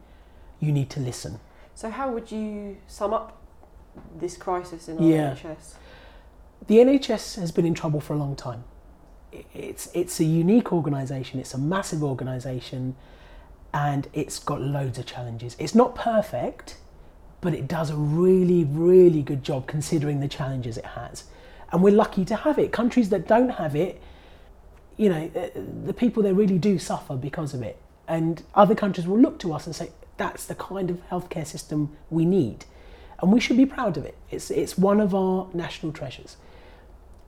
you 0.58 0.72
need 0.72 0.90
to 0.90 1.00
listen. 1.00 1.40
So, 1.74 1.90
how 1.90 2.10
would 2.10 2.30
you 2.30 2.76
sum 2.86 3.14
up 3.14 3.40
this 4.14 4.36
crisis 4.36 4.88
in 4.88 4.98
our 4.98 5.04
yeah. 5.04 5.34
NHS? 5.34 5.74
The 6.66 6.76
NHS 6.76 7.40
has 7.40 7.52
been 7.52 7.64
in 7.64 7.74
trouble 7.74 8.00
for 8.00 8.12
a 8.12 8.16
long 8.18 8.36
time. 8.36 8.64
It's, 9.54 9.88
it's 9.94 10.20
a 10.20 10.24
unique 10.24 10.72
organisation, 10.72 11.40
it's 11.40 11.54
a 11.54 11.58
massive 11.58 12.02
organisation 12.02 12.96
and 13.72 14.08
it's 14.12 14.38
got 14.38 14.60
loads 14.60 14.98
of 14.98 15.06
challenges. 15.06 15.56
It's 15.58 15.74
not 15.74 15.94
perfect, 15.94 16.76
but 17.40 17.54
it 17.54 17.68
does 17.68 17.90
a 17.90 17.96
really, 17.96 18.64
really 18.64 19.22
good 19.22 19.42
job 19.42 19.66
considering 19.66 20.20
the 20.20 20.28
challenges 20.28 20.76
it 20.76 20.86
has. 20.86 21.24
And 21.72 21.82
we're 21.82 21.94
lucky 21.94 22.24
to 22.26 22.36
have 22.36 22.58
it. 22.58 22.72
Countries 22.72 23.10
that 23.10 23.28
don't 23.28 23.50
have 23.50 23.76
it, 23.76 24.00
you 24.96 25.08
know, 25.08 25.30
uh, 25.34 25.48
the 25.84 25.94
people 25.94 26.22
there 26.22 26.34
really 26.34 26.58
do 26.58 26.78
suffer 26.78 27.16
because 27.16 27.54
of 27.54 27.62
it. 27.62 27.78
And 28.08 28.42
other 28.54 28.74
countries 28.74 29.06
will 29.06 29.20
look 29.20 29.38
to 29.40 29.52
us 29.52 29.66
and 29.66 29.74
say, 29.74 29.92
that's 30.16 30.44
the 30.44 30.56
kind 30.56 30.90
of 30.90 31.00
healthcare 31.08 31.46
system 31.46 31.96
we 32.10 32.24
need. 32.24 32.64
And 33.22 33.32
we 33.32 33.40
should 33.40 33.56
be 33.56 33.66
proud 33.66 33.96
of 33.96 34.04
it. 34.04 34.16
It's, 34.30 34.50
it's 34.50 34.76
one 34.76 35.00
of 35.00 35.14
our 35.14 35.48
national 35.54 35.92
treasures. 35.92 36.36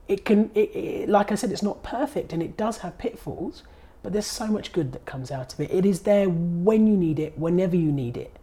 It 0.07 0.25
can, 0.25 0.51
it, 0.53 0.75
it, 0.75 1.09
like 1.09 1.31
I 1.31 1.35
said, 1.35 1.51
it's 1.51 1.63
not 1.63 1.81
perfect 1.81 2.33
and 2.33 2.43
it 2.43 2.57
does 2.57 2.79
have 2.79 2.97
pitfalls, 2.97 3.63
but 4.03 4.11
there's 4.11 4.27
so 4.27 4.47
much 4.47 4.73
good 4.73 4.91
that 4.91 5.05
comes 5.05 5.31
out 5.31 5.53
of 5.53 5.59
it. 5.61 5.71
It 5.71 5.85
is 5.85 6.01
there 6.01 6.29
when 6.29 6.85
you 6.85 6.95
need 6.95 7.19
it, 7.19 7.39
whenever 7.39 7.75
you 7.75 7.91
need 7.91 8.17
it. 8.17 8.37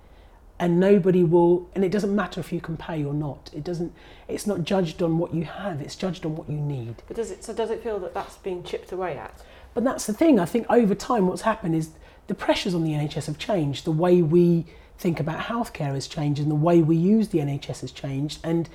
And 0.58 0.80
nobody 0.80 1.22
will, 1.22 1.70
and 1.74 1.84
it 1.84 1.90
doesn't 1.90 2.14
matter 2.14 2.40
if 2.40 2.52
you 2.52 2.60
can 2.60 2.76
pay 2.76 3.04
or 3.04 3.14
not. 3.14 3.50
It 3.54 3.62
doesn't, 3.62 3.94
it's 4.26 4.46
not 4.46 4.64
judged 4.64 5.02
on 5.02 5.18
what 5.18 5.32
you 5.32 5.44
have, 5.44 5.80
it's 5.80 5.96
judged 5.96 6.26
on 6.26 6.36
what 6.36 6.50
you 6.50 6.56
need. 6.56 7.02
But 7.06 7.16
does 7.16 7.30
it, 7.30 7.44
so 7.44 7.54
does 7.54 7.70
it 7.70 7.82
feel 7.82 7.98
that 8.00 8.12
that's 8.12 8.36
being 8.38 8.62
chipped 8.62 8.92
away 8.92 9.16
at? 9.16 9.42
But 9.72 9.84
that's 9.84 10.06
the 10.06 10.12
thing. 10.12 10.38
I 10.40 10.46
think 10.46 10.66
over 10.68 10.94
time, 10.94 11.26
what's 11.26 11.42
happened 11.42 11.74
is 11.74 11.90
the 12.26 12.34
pressures 12.34 12.74
on 12.74 12.82
the 12.82 12.90
NHS 12.90 13.26
have 13.26 13.38
changed. 13.38 13.84
The 13.84 13.92
way 13.92 14.20
we 14.20 14.66
think 14.98 15.20
about 15.20 15.40
healthcare 15.40 15.94
has 15.94 16.06
changed, 16.06 16.40
and 16.40 16.50
the 16.50 16.56
way 16.56 16.82
we 16.82 16.96
use 16.96 17.28
the 17.28 17.38
NHS 17.38 17.80
has 17.80 17.92
changed. 17.92 18.40
And 18.44 18.68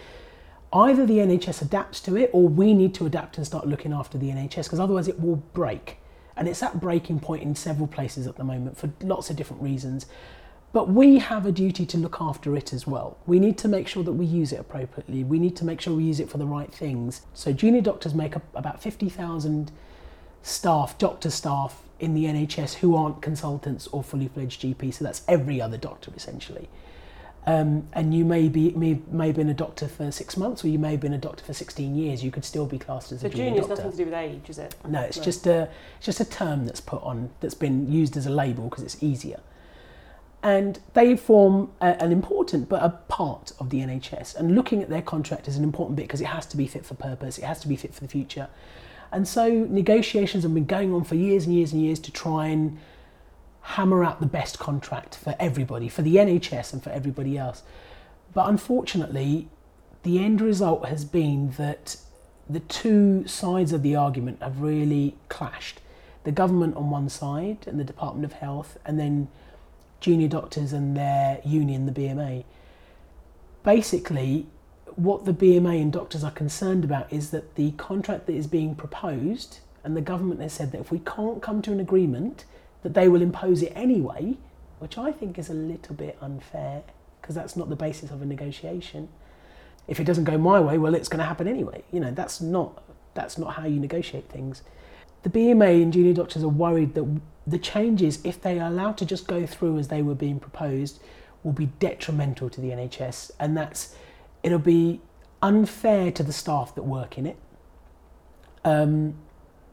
either 0.73 1.05
the 1.05 1.17
NHS 1.17 1.61
adapts 1.61 1.99
to 2.01 2.17
it, 2.17 2.29
or 2.33 2.47
we 2.47 2.73
need 2.73 2.93
to 2.95 3.05
adapt 3.05 3.37
and 3.37 3.45
start 3.45 3.67
looking 3.67 3.93
after 3.93 4.17
the 4.17 4.29
NHS, 4.29 4.63
because 4.63 4.79
otherwise 4.79 5.07
it 5.07 5.19
will 5.19 5.37
break. 5.53 5.99
And 6.37 6.47
it's 6.47 6.61
at 6.61 6.79
breaking 6.79 7.19
point 7.21 7.43
in 7.43 7.55
several 7.55 7.87
places 7.87 8.27
at 8.27 8.35
the 8.35 8.43
moment 8.43 8.77
for 8.77 8.91
lots 9.01 9.29
of 9.29 9.35
different 9.35 9.61
reasons. 9.61 10.05
But 10.73 10.89
we 10.89 11.19
have 11.19 11.45
a 11.45 11.53
duty 11.53 11.85
to 11.85 11.97
look 11.97 12.17
after 12.19 12.55
it 12.57 12.73
as 12.73 12.85
well. 12.85 13.17
We 13.25 13.39
need 13.39 13.57
to 13.59 13.69
make 13.69 13.87
sure 13.87 14.03
that 14.03 14.11
we 14.11 14.25
use 14.25 14.51
it 14.51 14.59
appropriately. 14.59 15.23
We 15.23 15.39
need 15.39 15.55
to 15.55 15.65
make 15.65 15.79
sure 15.79 15.95
we 15.95 16.03
use 16.03 16.19
it 16.19 16.29
for 16.29 16.37
the 16.37 16.45
right 16.45 16.73
things. 16.73 17.21
So 17.33 17.53
junior 17.53 17.79
doctors 17.79 18.13
make 18.13 18.35
up 18.35 18.43
about 18.53 18.81
50,000 18.81 19.71
staff, 20.41 20.97
doctor 20.97 21.29
staff 21.29 21.81
in 21.99 22.13
the 22.13 22.25
NHS 22.25 22.75
who 22.75 22.93
aren't 22.95 23.21
consultants 23.21 23.87
or 23.87 24.03
fully 24.03 24.27
fledged 24.27 24.61
GPs. 24.61 24.95
So 24.95 25.05
that's 25.05 25.21
every 25.29 25.61
other 25.61 25.77
doctor 25.77 26.11
essentially. 26.13 26.67
Um, 27.47 27.87
and 27.93 28.13
you 28.13 28.25
may 28.25 28.49
be 28.49 28.71
may, 28.71 28.99
may 29.11 29.27
have 29.27 29.35
been 29.35 29.49
a 29.49 29.53
doctor 29.53 29.87
for 29.87 30.11
six 30.11 30.35
months, 30.35 30.65
or 30.65 30.67
you 30.67 30.79
may 30.79 30.91
have 30.91 30.99
been 30.99 31.13
a 31.13 31.17
doctor 31.17 31.43
for 31.43 31.53
sixteen 31.53 31.95
years. 31.95 32.23
You 32.23 32.31
could 32.31 32.43
still 32.43 32.65
be 32.65 32.79
classed 32.79 33.11
as 33.11 33.21
so 33.21 33.27
a 33.27 33.29
junior 33.29 33.49
junior's 33.49 33.67
doctor. 33.67 33.83
nothing 33.83 33.91
to 33.91 33.97
do 33.97 34.05
with 34.05 34.13
age, 34.15 34.49
is 34.49 34.57
it? 34.57 34.75
No, 34.87 35.01
it's 35.01 35.17
no. 35.17 35.23
just 35.23 35.45
a 35.45 35.69
it's 35.97 36.05
just 36.07 36.19
a 36.19 36.25
term 36.25 36.65
that's 36.65 36.81
put 36.81 37.03
on 37.03 37.29
that's 37.41 37.53
been 37.53 37.91
used 37.91 38.17
as 38.17 38.25
a 38.25 38.31
label 38.31 38.69
because 38.69 38.83
it's 38.83 39.01
easier. 39.03 39.41
And 40.41 40.79
they 40.93 41.15
form 41.15 41.71
a, 41.81 42.01
an 42.01 42.11
important 42.11 42.69
but 42.69 42.83
a 42.83 42.89
part 42.89 43.51
of 43.59 43.69
the 43.69 43.79
NHS. 43.79 44.35
And 44.35 44.55
looking 44.55 44.81
at 44.81 44.89
their 44.89 45.01
contract 45.01 45.47
is 45.47 45.55
an 45.55 45.63
important 45.63 45.95
bit 45.97 46.03
because 46.03 46.21
it 46.21 46.27
has 46.27 46.45
to 46.47 46.57
be 46.57 46.67
fit 46.67 46.85
for 46.85 46.93
purpose. 46.93 47.37
It 47.37 47.45
has 47.45 47.59
to 47.61 47.67
be 47.67 47.75
fit 47.75 47.93
for 47.93 48.01
the 48.01 48.07
future. 48.07 48.47
And 49.11 49.27
so 49.27 49.49
negotiations 49.49 50.43
have 50.43 50.53
been 50.53 50.65
going 50.65 50.93
on 50.93 51.03
for 51.03 51.15
years 51.15 51.45
and 51.45 51.55
years 51.55 51.73
and 51.73 51.81
years 51.81 51.99
to 51.99 52.11
try 52.11 52.47
and 52.47 52.77
hammer 53.65 54.03
out 54.03 54.19
the 54.19 54.27
best 54.27 54.59
contract 54.59 55.15
for 55.15 55.35
everybody, 55.39 55.89
for 55.89 56.03
the 56.03 56.17
NHS 56.17 56.71
and 56.71 56.83
for 56.83 56.91
everybody 56.91 57.35
else. 57.35 57.63
But 58.31 58.47
unfortunately, 58.47 59.47
the 60.03 60.19
end 60.19 60.39
result 60.39 60.85
has 60.85 61.03
been 61.03 61.51
that 61.57 61.97
the 62.47 62.59
two 62.59 63.25
sides 63.27 63.73
of 63.73 63.81
the 63.81 63.95
argument 63.95 64.41
have 64.41 64.61
really 64.61 65.15
clashed. 65.29 65.81
The 66.25 66.31
government 66.31 66.75
on 66.75 66.91
one 66.91 67.09
side 67.09 67.57
and 67.65 67.79
the 67.79 67.83
Department 67.83 68.23
of 68.23 68.33
Health, 68.33 68.77
and 68.85 68.99
then 68.99 69.29
junior 69.99 70.27
doctors 70.27 70.71
and 70.71 70.95
their 70.95 71.41
union, 71.43 71.87
the 71.87 71.91
BMA. 71.91 72.43
Basically, 73.63 74.45
what 74.95 75.25
the 75.25 75.33
BMA 75.33 75.81
and 75.81 75.91
doctors 75.91 76.23
are 76.23 76.31
concerned 76.31 76.83
about 76.83 77.11
is 77.11 77.31
that 77.31 77.55
the 77.55 77.71
contract 77.71 78.27
that 78.27 78.35
is 78.35 78.45
being 78.45 78.75
proposed, 78.75 79.59
and 79.83 79.97
the 79.97 80.01
government 80.01 80.39
has 80.41 80.53
said 80.53 80.71
that 80.71 80.81
if 80.81 80.91
we 80.91 80.99
can't 80.99 81.41
come 81.41 81.63
to 81.63 81.71
an 81.71 81.79
agreement, 81.79 82.45
that 82.85 82.93
they 82.93 83.09
will 83.09 83.23
impose 83.23 83.63
it 83.63 83.73
anyway, 83.75 84.37
which 84.77 84.95
I 84.95 85.11
think 85.11 85.39
is 85.39 85.49
a 85.49 85.55
little 85.55 85.95
bit 85.95 86.19
unfair 86.21 86.83
because 87.19 87.33
that's 87.33 87.55
not 87.55 87.67
the 87.67 87.75
basis 87.75 88.11
of 88.11 88.21
a 88.21 88.25
negotiation. 88.27 89.09
If 89.87 89.99
it 89.99 90.03
doesn't 90.03 90.25
go 90.25 90.37
my 90.37 90.59
way, 90.59 90.77
well, 90.77 90.93
it's 90.93 91.09
going 91.09 91.17
to 91.17 91.25
happen 91.25 91.47
anyway. 91.47 91.83
You 91.91 91.99
know, 91.99 92.11
that's 92.11 92.39
not 92.39 92.83
that's 93.15 93.39
not 93.39 93.55
how 93.55 93.65
you 93.65 93.79
negotiate 93.79 94.29
things. 94.29 94.61
The 95.23 95.31
BMA 95.31 95.81
and 95.81 95.91
junior 95.91 96.13
doctors 96.13 96.43
are 96.43 96.47
worried 96.47 96.93
that 96.93 97.19
the 97.47 97.57
changes, 97.57 98.19
if 98.23 98.39
they 98.39 98.59
are 98.59 98.67
allowed 98.67 98.99
to 98.99 99.05
just 99.05 99.25
go 99.25 99.47
through 99.47 99.79
as 99.79 99.87
they 99.87 100.03
were 100.03 100.13
being 100.13 100.39
proposed, 100.39 101.01
will 101.43 101.53
be 101.53 101.67
detrimental 101.79 102.51
to 102.51 102.61
the 102.61 102.69
NHS, 102.69 103.31
and 103.39 103.57
that's 103.57 103.95
it'll 104.43 104.59
be 104.59 105.01
unfair 105.41 106.11
to 106.11 106.21
the 106.21 106.33
staff 106.33 106.75
that 106.75 106.83
work 106.83 107.17
in 107.17 107.25
it. 107.25 107.37
Um, 108.63 109.15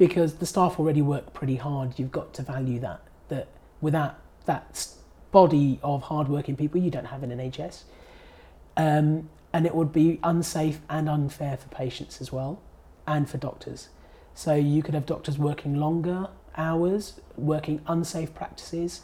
because 0.06 0.34
the 0.34 0.46
staff 0.46 0.80
already 0.80 1.00
work 1.00 1.32
pretty 1.32 1.54
hard. 1.54 1.96
You've 1.96 2.10
got 2.10 2.34
to 2.34 2.42
value 2.42 2.80
that. 2.80 3.02
That 3.28 3.46
without 3.80 4.18
that 4.46 4.88
body 5.30 5.78
of 5.80 6.02
hardworking 6.02 6.56
people, 6.56 6.80
you 6.80 6.90
don't 6.90 7.04
have 7.04 7.22
an 7.22 7.30
NHS. 7.30 7.84
Um, 8.76 9.30
and 9.52 9.64
it 9.64 9.76
would 9.76 9.92
be 9.92 10.18
unsafe 10.24 10.80
and 10.90 11.08
unfair 11.08 11.56
for 11.56 11.68
patients 11.68 12.20
as 12.20 12.32
well. 12.32 12.60
and 13.06 13.30
for 13.30 13.38
doctors. 13.38 13.90
So 14.34 14.54
you 14.54 14.82
could 14.82 14.94
have 14.94 15.06
doctors 15.06 15.38
working 15.38 15.76
longer 15.76 16.28
hours, 16.56 17.20
working 17.36 17.80
unsafe 17.86 18.34
practices. 18.34 19.02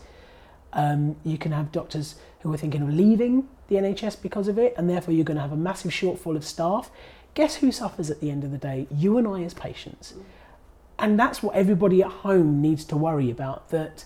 Um, 0.72 1.14
you 1.24 1.38
can 1.38 1.52
have 1.52 1.70
doctors 1.70 2.16
who 2.40 2.52
are 2.52 2.56
thinking 2.56 2.82
of 2.82 2.88
leaving 2.92 3.48
the 3.68 3.76
NHS 3.76 4.20
because 4.22 4.48
of 4.48 4.58
it, 4.58 4.74
and 4.76 4.88
therefore 4.90 5.14
you're 5.14 5.24
going 5.24 5.36
to 5.36 5.42
have 5.42 5.52
a 5.52 5.56
massive 5.56 5.92
shortfall 5.92 6.36
of 6.36 6.44
staff. 6.44 6.90
Guess 7.34 7.56
who 7.56 7.70
suffers 7.72 8.10
at 8.10 8.20
the 8.20 8.30
end 8.30 8.42
of 8.44 8.50
the 8.50 8.58
day? 8.58 8.86
You 8.90 9.18
and 9.18 9.28
I 9.28 9.42
as 9.42 9.54
patients. 9.54 10.14
And 10.98 11.18
that's 11.18 11.42
what 11.42 11.54
everybody 11.54 12.02
at 12.02 12.10
home 12.10 12.60
needs 12.60 12.84
to 12.86 12.96
worry 12.96 13.30
about 13.30 13.70
that 13.70 14.04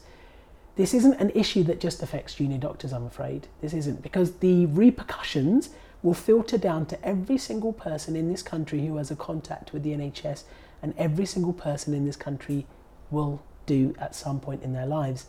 this 0.77 0.95
isn't 0.95 1.15
an 1.15 1.31
issue 1.35 1.63
that 1.65 1.81
just 1.81 2.03
affects 2.03 2.35
junior 2.35 2.59
doctors, 2.59 2.93
I'm 2.93 3.07
afraid. 3.07 3.49
This 3.61 3.75
isn't, 3.75 4.03
because 4.03 4.39
the 4.39 4.67
repercussions 4.67 5.71
will 6.03 6.15
filter 6.15 6.59
down 6.59 6.87
to 6.87 7.05
every 7.05 7.39
single 7.39 7.73
person 7.73 8.17
in 8.17 8.31
this 8.31 8.43
country 8.43 8.87
who 8.87 8.97
has 8.97 9.11
a 9.11 9.17
contact 9.17 9.73
with 9.73 9.83
the 9.83 9.91
NHS, 9.91 10.45
and 10.83 10.95
every 10.99 11.27
single 11.27 11.53
person 11.53 11.95
in 11.95 12.07
this 12.07 12.17
country 12.17 12.67
will 13.11 13.43
do 13.67 13.95
at 13.99 14.15
some 14.15 14.41
point 14.41 14.63
in 14.63 14.73
their 14.73 14.87
lives. 14.87 15.27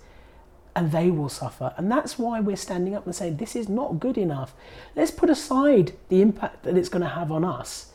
And 0.76 0.92
they 0.92 1.12
will 1.12 1.30
suffer. 1.30 1.74
And 1.78 1.92
that's 1.92 2.18
why 2.18 2.40
we're 2.40 2.56
standing 2.56 2.96
up 2.96 3.06
and 3.06 3.14
saying, 3.14 3.38
this 3.38 3.56
is 3.56 3.70
not 3.70 4.00
good 4.00 4.18
enough. 4.18 4.56
Let's 4.96 5.12
put 5.12 5.30
aside 5.30 5.94
the 6.10 6.22
impact 6.22 6.64
that 6.64 6.76
it's 6.76 6.90
going 6.90 7.04
to 7.04 7.10
have 7.10 7.32
on 7.32 7.46
us. 7.46 7.93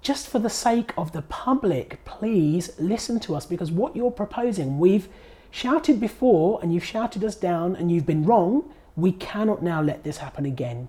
Just 0.00 0.28
for 0.28 0.38
the 0.38 0.50
sake 0.50 0.92
of 0.96 1.12
the 1.12 1.22
public, 1.22 2.04
please 2.04 2.70
listen 2.78 3.18
to 3.20 3.34
us 3.34 3.46
because 3.46 3.70
what 3.70 3.96
you're 3.96 4.10
proposing, 4.10 4.78
we've 4.78 5.08
shouted 5.50 5.98
before 6.00 6.60
and 6.62 6.72
you've 6.72 6.84
shouted 6.84 7.24
us 7.24 7.34
down 7.34 7.74
and 7.76 7.90
you've 7.90 8.06
been 8.06 8.24
wrong. 8.24 8.70
We 8.96 9.12
cannot 9.12 9.62
now 9.62 9.82
let 9.82 10.04
this 10.04 10.18
happen 10.18 10.46
again. 10.46 10.88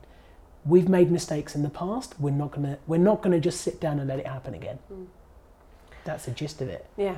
We've 0.65 0.89
made 0.89 1.11
mistakes 1.11 1.55
in 1.55 1.63
the 1.63 1.69
past. 1.69 2.15
We're 2.19 2.31
not 2.31 2.51
gonna 2.51 2.77
we're 2.85 2.97
not 2.97 3.21
gonna 3.21 3.39
just 3.39 3.61
sit 3.61 3.79
down 3.79 3.99
and 3.99 4.07
let 4.07 4.19
it 4.19 4.27
happen 4.27 4.53
again. 4.53 4.77
Mm. 4.91 5.07
That's 6.05 6.25
the 6.25 6.31
gist 6.31 6.61
of 6.61 6.69
it. 6.69 6.85
Yeah. 6.97 7.17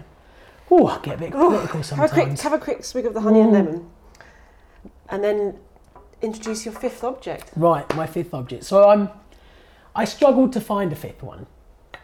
Oh, 0.69 0.87
I 0.87 0.99
get 0.99 1.15
a 1.15 1.17
bit 1.17 1.31
political 1.31 1.67
Have 1.67 1.81
a, 1.81 1.83
sometimes. 1.83 2.11
quick, 2.13 2.39
have 2.39 2.53
a 2.53 2.57
quick 2.59 2.83
swig 2.85 3.05
of 3.05 3.13
the 3.13 3.21
honey 3.21 3.41
and 3.41 3.49
Mm. 3.49 3.53
lemon. 3.53 3.89
And 5.09 5.23
then 5.23 5.59
introduce 6.21 6.65
your 6.65 6.73
fifth 6.73 7.03
object. 7.03 7.51
Right, 7.55 7.93
my 7.95 8.07
fifth 8.07 8.33
object. 8.33 8.63
So 8.63 8.87
I'm, 8.87 9.09
I 9.95 10.05
struggled 10.05 10.53
to 10.53 10.61
find 10.61 10.93
a 10.93 10.95
fifth 10.95 11.21
one 11.23 11.47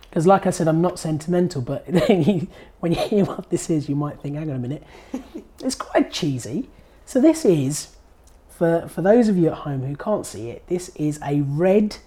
because, 0.10 0.26
like 0.26 0.48
I 0.48 0.50
said, 0.52 0.67
I'm 0.67 0.82
not 0.82 1.00
sentimental. 1.00 1.62
But 1.62 1.88
when 2.80 2.91
you 2.93 3.00
hear 3.00 3.26
what 3.26 3.50
this 3.50 3.70
is, 3.70 3.88
you 3.89 3.96
might 3.96 4.20
think, 4.22 4.36
"Hang 4.36 4.50
on 4.50 4.56
a 4.56 4.60
minute, 4.60 4.84
it's 5.63 5.76
quite 5.76 6.12
cheesy." 6.12 6.70
So 7.06 7.20
this 7.22 7.46
is, 7.46 7.96
for 8.50 8.88
for 8.88 9.02
those 9.02 9.28
of 9.30 9.38
you 9.38 9.48
at 9.48 9.54
home 9.60 9.84
who 9.86 9.96
can't 9.96 10.26
see 10.26 10.50
it, 10.50 10.65
this 10.67 10.89
is 10.96 11.20
a 11.26 11.41
red 11.41 11.98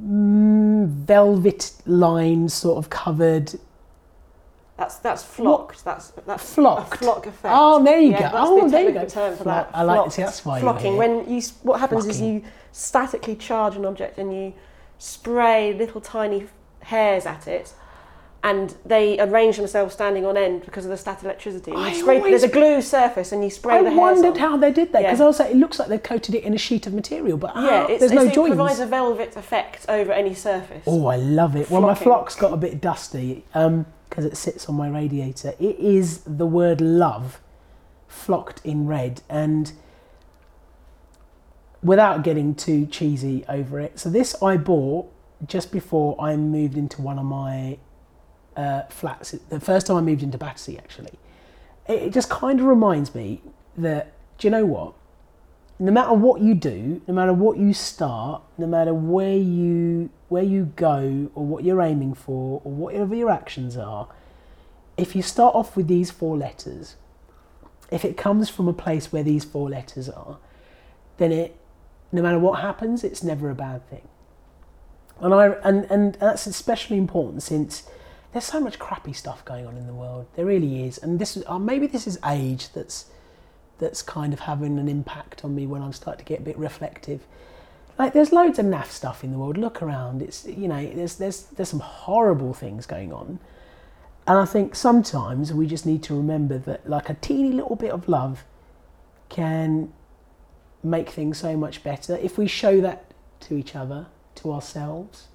mm, 0.00 0.86
velvet 0.88 1.72
line, 1.86 2.48
sort 2.48 2.78
of 2.78 2.90
covered 2.90 3.54
That's 4.76 4.96
that's 4.96 5.22
flocked. 5.24 5.84
That's 5.84 6.10
that's 6.26 6.54
flocked. 6.54 6.94
a 6.94 6.98
flock 6.98 7.26
effect. 7.26 7.54
Oh, 7.56 7.82
there 7.82 7.98
you 8.00 8.10
Yeah, 8.10 8.30
go. 8.30 8.36
that's 8.36 8.48
Oh, 8.50 8.64
the 8.64 8.70
there 8.70 8.82
you 8.88 8.92
go. 8.92 9.06
term 9.06 9.36
for 9.36 9.44
Flock. 9.44 9.70
that. 9.72 9.76
I 9.78 9.82
like. 9.82 9.96
Flocked. 9.96 10.12
See, 10.12 10.22
that's 10.22 10.44
why 10.44 10.60
flocking. 10.60 10.96
When 10.96 11.28
you 11.30 11.40
what 11.62 11.80
happens 11.80 12.06
is 12.06 12.20
you 12.20 12.42
statically 12.72 13.36
charge 13.36 13.76
an 13.76 13.84
object 13.86 14.18
and 14.18 14.32
you 14.34 14.52
spray 14.98 15.72
little 15.72 16.00
tiny 16.00 16.46
hairs 16.80 17.26
at 17.26 17.46
it. 17.48 17.74
And 18.44 18.76
they 18.84 19.18
arrange 19.18 19.56
themselves 19.56 19.94
standing 19.94 20.24
on 20.24 20.36
end 20.36 20.64
because 20.64 20.84
of 20.84 20.90
the 20.92 20.96
static 20.96 21.24
electricity. 21.24 21.72
Spray, 21.94 22.18
always- 22.18 22.30
there's 22.30 22.42
a 22.44 22.48
glue 22.48 22.80
surface, 22.80 23.32
and 23.32 23.42
you 23.42 23.50
spray 23.50 23.76
I 23.76 23.82
the 23.82 23.90
hairs 23.90 23.98
I 23.98 24.00
wondered 24.00 24.34
on. 24.34 24.38
how 24.38 24.56
they 24.56 24.70
did 24.70 24.92
that 24.92 25.02
because 25.02 25.18
Yeah. 25.18 25.24
I 25.24 25.26
was 25.26 25.38
like, 25.40 25.50
it 25.50 25.56
looks 25.56 25.80
like 25.80 25.88
they've 25.88 26.02
coated 26.02 26.34
it 26.36 26.44
in 26.44 26.54
a 26.54 26.58
sheet 26.58 26.86
of 26.86 26.94
material, 26.94 27.38
but 27.38 27.52
Yeah, 27.56 27.86
ah, 27.86 27.86
it's, 27.88 28.00
there's 28.00 28.12
no 28.12 28.22
it's, 28.26 28.36
it 28.36 28.46
provides 28.46 28.78
a 28.78 28.86
velvet 28.86 29.36
effect 29.36 29.86
over 29.88 30.12
any 30.12 30.32
surface. 30.32 30.84
Oh, 30.86 31.06
I 31.06 31.16
love 31.16 31.56
it. 31.56 31.70
Well, 31.70 31.80
my 31.80 31.94
flock's 31.94 32.36
got 32.36 32.52
a 32.52 32.56
bit 32.56 32.80
dusty 32.80 33.44
because 33.52 34.24
it 34.24 34.36
sits 34.36 34.68
on 34.68 34.76
my 34.76 34.88
radiator. 34.88 35.54
It 35.58 35.76
is 35.80 36.20
the 36.24 36.46
word 36.46 36.80
love 36.80 37.40
flocked 38.06 38.60
in 38.64 38.86
red, 38.86 39.22
and 39.28 39.72
without 41.86 42.22
getting 42.22 42.54
too 42.54 42.86
cheesy 42.86 43.44
over 43.48 43.80
it. 43.80 43.98
So 43.98 44.10
this 44.10 44.40
I 44.42 44.56
bought 44.56 45.10
just 45.46 45.70
before 45.72 46.20
I 46.20 46.36
moved 46.36 46.76
into 46.76 47.02
one 47.02 47.18
of 47.18 47.24
my 47.24 47.78
uh, 48.56 48.82
flats. 48.84 49.32
The 49.32 49.60
first 49.60 49.86
time 49.86 49.96
I 49.96 50.00
moved 50.00 50.22
into 50.22 50.38
Battersea, 50.38 50.78
actually. 50.78 51.18
It, 51.88 52.02
it 52.02 52.12
just 52.12 52.30
kind 52.30 52.60
of 52.60 52.66
reminds 52.66 53.14
me 53.14 53.42
that 53.76 54.12
do 54.38 54.46
you 54.46 54.50
know 54.50 54.66
what? 54.66 54.94
no 55.78 55.92
matter 55.92 56.14
what 56.14 56.40
you 56.40 56.54
do, 56.54 57.02
no 57.06 57.14
matter 57.14 57.32
what 57.32 57.58
you 57.58 57.74
start, 57.74 58.42
no 58.56 58.66
matter 58.66 58.94
where 58.94 59.36
you 59.36 60.10
where 60.28 60.42
you 60.42 60.72
go 60.76 61.30
or 61.34 61.44
what 61.44 61.64
you're 61.64 61.82
aiming 61.82 62.14
for 62.14 62.60
or 62.64 62.72
whatever 62.72 63.14
your 63.14 63.30
actions 63.30 63.76
are, 63.76 64.08
if 64.96 65.14
you 65.14 65.22
start 65.22 65.54
off 65.54 65.76
with 65.76 65.86
these 65.86 66.10
four 66.10 66.36
letters, 66.36 66.96
if 67.90 68.04
it 68.04 68.16
comes 68.16 68.48
from 68.48 68.66
a 68.66 68.72
place 68.72 69.12
where 69.12 69.22
these 69.22 69.44
four 69.44 69.68
letters 69.68 70.08
are, 70.08 70.38
then 71.18 71.30
it 71.30 71.56
no 72.12 72.22
matter 72.22 72.38
what 72.38 72.60
happens, 72.60 73.04
it's 73.04 73.22
never 73.22 73.50
a 73.50 73.54
bad 73.54 73.88
thing. 73.88 74.06
And 75.20 75.34
I 75.34 75.46
and, 75.64 75.84
and 75.90 76.14
that's 76.14 76.46
especially 76.46 76.98
important 76.98 77.42
since 77.42 77.84
there's 78.32 78.44
so 78.44 78.60
much 78.60 78.78
crappy 78.78 79.12
stuff 79.12 79.44
going 79.44 79.66
on 79.66 79.76
in 79.76 79.86
the 79.86 79.94
world. 79.94 80.26
There 80.36 80.44
really 80.44 80.86
is. 80.86 80.98
And 80.98 81.18
this 81.18 81.42
uh, 81.46 81.58
maybe 81.58 81.86
this 81.86 82.06
is 82.06 82.18
age 82.24 82.70
that's 82.72 83.06
that's 83.78 84.02
kind 84.02 84.32
of 84.32 84.40
having 84.40 84.78
an 84.78 84.88
impact 84.88 85.44
on 85.44 85.54
me 85.54 85.66
when 85.66 85.82
I'm 85.82 85.92
starting 85.92 86.24
to 86.24 86.28
get 86.28 86.40
a 86.40 86.44
bit 86.44 86.58
reflective. 86.58 87.26
Like 87.98 88.12
there's 88.12 88.32
loads 88.32 88.58
of 88.58 88.66
naff 88.66 88.86
stuff 88.86 89.24
in 89.24 89.32
the 89.32 89.38
world. 89.38 89.56
Look 89.56 89.82
around. 89.82 90.20
It's 90.20 90.46
you 90.46 90.68
know 90.68 90.86
there's 90.94 91.16
there's 91.16 91.44
there's 91.44 91.70
some 91.70 91.80
horrible 91.80 92.52
things 92.52 92.84
going 92.84 93.12
on, 93.12 93.38
and 94.26 94.38
I 94.38 94.44
think 94.44 94.74
sometimes 94.74 95.52
we 95.52 95.66
just 95.66 95.86
need 95.86 96.02
to 96.04 96.14
remember 96.14 96.58
that 96.58 96.88
like 96.88 97.08
a 97.08 97.14
teeny 97.14 97.52
little 97.52 97.76
bit 97.76 97.90
of 97.90 98.06
love 98.06 98.44
can 99.30 99.92
make 100.86 101.10
things 101.10 101.38
so 101.38 101.56
much 101.56 101.82
better 101.82 102.16
if 102.16 102.38
we 102.38 102.46
show 102.46 102.80
that 102.80 103.12
to 103.40 103.56
each 103.56 103.74
other, 103.74 104.06
to 104.36 104.52
ourselves, 104.52 105.28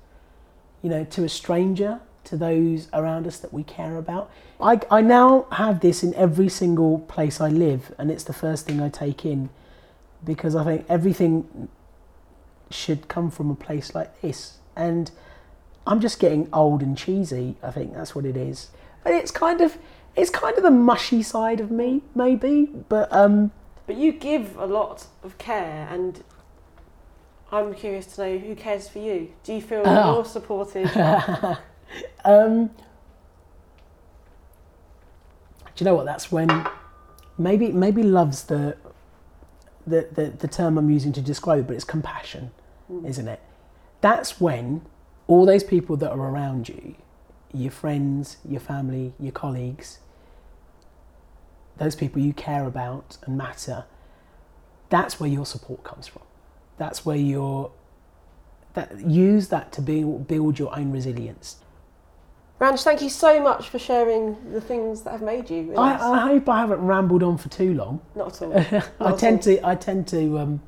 you 0.81 0.89
know, 0.89 1.03
to 1.05 1.23
a 1.23 1.29
stranger, 1.29 1.99
to 2.23 2.37
those 2.37 2.87
around 2.93 3.27
us 3.27 3.37
that 3.39 3.53
we 3.53 3.63
care 3.63 3.97
about. 3.97 4.31
I, 4.59 4.79
I 4.89 5.01
now 5.01 5.47
have 5.51 5.79
this 5.79 6.03
in 6.03 6.13
every 6.15 6.49
single 6.49 6.99
place 6.99 7.41
I 7.41 7.49
live, 7.49 7.93
and 7.97 8.11
it's 8.11 8.23
the 8.23 8.33
first 8.33 8.65
thing 8.65 8.81
I 8.81 8.89
take 8.89 9.25
in 9.25 9.49
because 10.23 10.55
I 10.55 10.63
think 10.63 10.85
everything 10.87 11.67
should 12.69 13.07
come 13.07 13.31
from 13.31 13.49
a 13.49 13.55
place 13.55 13.95
like 13.95 14.21
this. 14.21 14.57
And 14.75 15.11
I'm 15.85 15.99
just 15.99 16.19
getting 16.19 16.47
old 16.53 16.81
and 16.81 16.97
cheesy. 16.97 17.55
I 17.63 17.71
think 17.71 17.93
that's 17.93 18.13
what 18.15 18.25
it 18.25 18.37
is. 18.37 18.69
But 19.03 19.13
it's 19.13 19.31
kind 19.31 19.61
of 19.61 19.77
it's 20.15 20.29
kind 20.29 20.57
of 20.57 20.63
the 20.63 20.71
mushy 20.71 21.23
side 21.23 21.59
of 21.59 21.71
me, 21.71 22.01
maybe. 22.13 22.65
But 22.65 23.11
um, 23.11 23.51
But 23.91 23.99
you 23.99 24.13
give 24.13 24.55
a 24.55 24.65
lot 24.65 25.07
of 25.21 25.37
care, 25.37 25.85
and 25.91 26.23
I'm 27.51 27.73
curious 27.73 28.05
to 28.15 28.21
know 28.21 28.37
who 28.37 28.55
cares 28.55 28.87
for 28.87 28.99
you. 28.99 29.33
Do 29.43 29.53
you 29.53 29.61
feel 29.61 29.83
Ah. 29.85 30.13
you're 30.13 30.23
supported? 30.23 30.87
um, 32.23 32.67
do 32.67 32.71
you 35.75 35.83
know 35.83 35.93
what? 35.93 36.05
That's 36.05 36.31
when 36.31 36.65
maybe 37.37 37.73
maybe 37.73 38.01
love's 38.01 38.43
the 38.43 38.77
the, 39.85 40.07
the, 40.09 40.29
the 40.39 40.47
term 40.47 40.77
I'm 40.77 40.89
using 40.89 41.11
to 41.11 41.21
describe, 41.21 41.59
it, 41.59 41.67
but 41.67 41.75
it's 41.75 41.83
compassion, 41.83 42.51
isn't 43.03 43.27
it? 43.27 43.41
That's 43.99 44.39
when 44.39 44.85
all 45.27 45.45
those 45.45 45.65
people 45.65 45.97
that 45.97 46.11
are 46.11 46.29
around 46.29 46.69
you, 46.69 46.95
your 47.53 47.71
friends, 47.71 48.37
your 48.47 48.61
family, 48.61 49.11
your 49.19 49.33
colleagues, 49.33 49.99
those 51.81 51.95
people 51.95 52.21
you 52.21 52.31
care 52.31 52.67
about 52.67 53.17
and 53.25 53.35
matter, 53.35 53.85
that's 54.89 55.19
where 55.19 55.29
your 55.29 55.47
support 55.47 55.83
comes 55.83 56.05
from. 56.05 56.21
That's 56.77 57.03
where 57.03 57.17
your 57.17 57.71
that 58.73 59.01
use 59.01 59.47
that 59.47 59.71
to 59.73 59.81
build 59.81 60.27
build 60.27 60.59
your 60.59 60.77
own 60.77 60.91
resilience. 60.91 61.57
Ranj, 62.59 62.83
thank 62.83 63.01
you 63.01 63.09
so 63.09 63.41
much 63.41 63.69
for 63.69 63.79
sharing 63.79 64.53
the 64.53 64.61
things 64.61 65.01
that 65.01 65.11
have 65.11 65.23
made 65.23 65.49
you. 65.49 65.75
I. 65.75 65.97
I 65.97 66.19
hope 66.19 66.47
I 66.47 66.59
haven't 66.59 66.81
rambled 66.81 67.23
on 67.23 67.39
for 67.39 67.49
too 67.49 67.73
long. 67.73 67.99
Not 68.15 68.39
at 68.39 68.41
all. 68.43 68.83
I 68.99 69.09
Not 69.09 69.17
tend 69.19 69.37
all. 69.37 69.43
to 69.45 69.67
I 69.67 69.73
tend 69.73 70.07
to 70.09 70.37
um, 70.37 70.61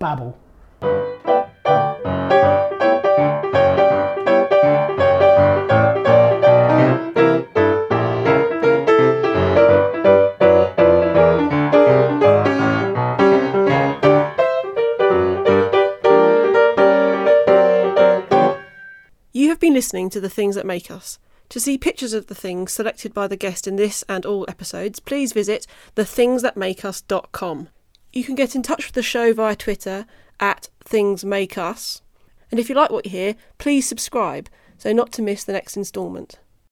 babble. 0.00 0.36
You 0.82 0.88
have 0.88 1.29
listening 19.80 20.10
to 20.10 20.20
The 20.20 20.28
Things 20.28 20.56
That 20.56 20.66
Make 20.66 20.90
Us. 20.90 21.18
To 21.48 21.58
see 21.58 21.78
pictures 21.78 22.12
of 22.12 22.26
the 22.26 22.34
things 22.34 22.70
selected 22.70 23.14
by 23.14 23.26
the 23.26 23.34
guest 23.34 23.66
in 23.66 23.76
this 23.76 24.04
and 24.10 24.26
all 24.26 24.44
episodes, 24.46 25.00
please 25.00 25.32
visit 25.32 25.66
thethingsthatmakeus.com. 25.96 27.68
You 28.12 28.22
can 28.22 28.34
get 28.34 28.54
in 28.54 28.62
touch 28.62 28.84
with 28.84 28.94
the 28.94 29.02
show 29.02 29.32
via 29.32 29.56
Twitter 29.56 30.04
at 30.38 30.68
thingsmakeus. 30.84 32.02
And 32.50 32.60
if 32.60 32.68
you 32.68 32.74
like 32.74 32.90
what 32.90 33.06
you 33.06 33.10
hear, 33.10 33.36
please 33.56 33.88
subscribe 33.88 34.50
so 34.76 34.92
not 34.92 35.12
to 35.12 35.22
miss 35.22 35.44
the 35.44 35.54
next 35.54 35.78
instalment. 35.78 36.38